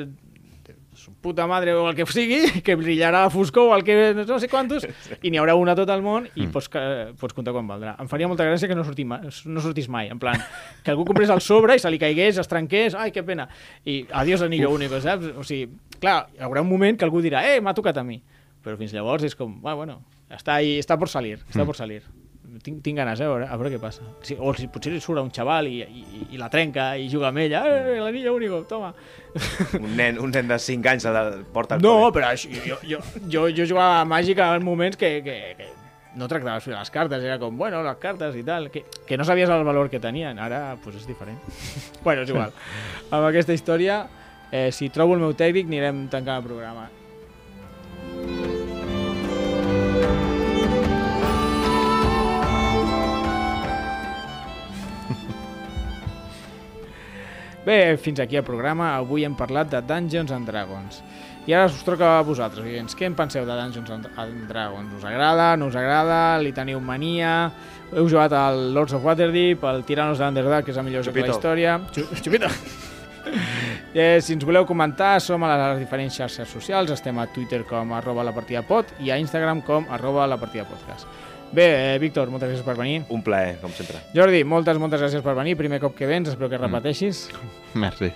[1.22, 4.48] puta madre o el que sigui, que brillarà a foscor o el que no sé
[4.48, 4.86] quantos,
[5.22, 7.96] i n'hi haurà una a tot el món i pots, que- pots comptar quan valdrà.
[8.00, 10.40] Em faria molta gràcia que no, sortim, no sortís mai, en plan,
[10.84, 13.50] que algú comprés el sobre i se li caigués, es trenqués, ai, que pena,
[13.84, 15.34] i adiós anillo único, saps?
[15.36, 15.68] O sigui,
[16.00, 18.22] clar, hi haurà un moment que algú dirà, eh, m'ha tocat a mi,
[18.64, 22.04] però fins llavors és com, ah, bueno, està ahí, està por salir, està por salir.
[22.64, 24.04] Tinc, tinc ganes, eh, a veure, a veure què passa.
[24.26, 27.30] Sí, o si potser li surt un xaval i, i, i la trenca i juga
[27.30, 28.94] amb ella, eh, l'anillo único, toma.
[29.80, 33.02] Un nen, un nen de 5 anys la porta al No, però això, jo, jo,
[33.26, 35.72] jo, jo jugava a Màgica en moments que, que, que
[36.20, 39.26] no tractaves bé les cartes, era com, bueno, les cartes i tal, que, que no
[39.26, 41.40] sabies el valor que tenien, ara pues, és diferent.
[42.06, 42.56] bueno, és igual.
[43.14, 44.04] Amb aquesta història,
[44.52, 46.90] eh, si trobo el meu tècnic, anirem tancant el programa.
[57.66, 58.96] Bé, fins aquí el programa.
[58.98, 61.02] Avui hem parlat de Dungeons and Dragons.
[61.50, 62.96] I ara us toca a vosaltres, oients.
[62.96, 64.94] Què en penseu de Dungeons and Dragons?
[65.00, 65.56] Us agrada?
[65.58, 66.38] No us agrada?
[66.44, 67.52] Li teniu mania?
[67.90, 71.16] Heu jugat al Lords of Waterdeep, al Tyrannos de l'Underdark, que és el millor joc
[71.16, 71.40] de la Chupito.
[71.40, 71.80] història.
[72.24, 72.54] Xupito!
[73.94, 76.90] Eh, si ens voleu comentar, som a les diferents xarxes socials.
[76.94, 80.64] Estem a Twitter com arroba la partida pot i a Instagram com arroba la partida
[80.66, 81.06] podcast.
[81.52, 83.02] Bé, eh, Víctor, moltes gràcies per venir.
[83.10, 83.98] Un plaer, com sempre.
[84.14, 85.58] Jordi, moltes, moltes gràcies per venir.
[85.58, 87.28] Primer cop que vens, espero que repeteixis.
[87.74, 88.12] Merci.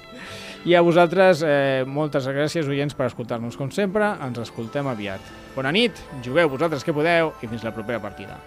[0.65, 4.13] I a vosaltres, eh, moltes gràcies, oients, per escoltar-nos com sempre.
[4.23, 5.33] Ens escoltem aviat.
[5.57, 8.37] Bona nit, jugueu vosaltres que podeu i fins la propera partida.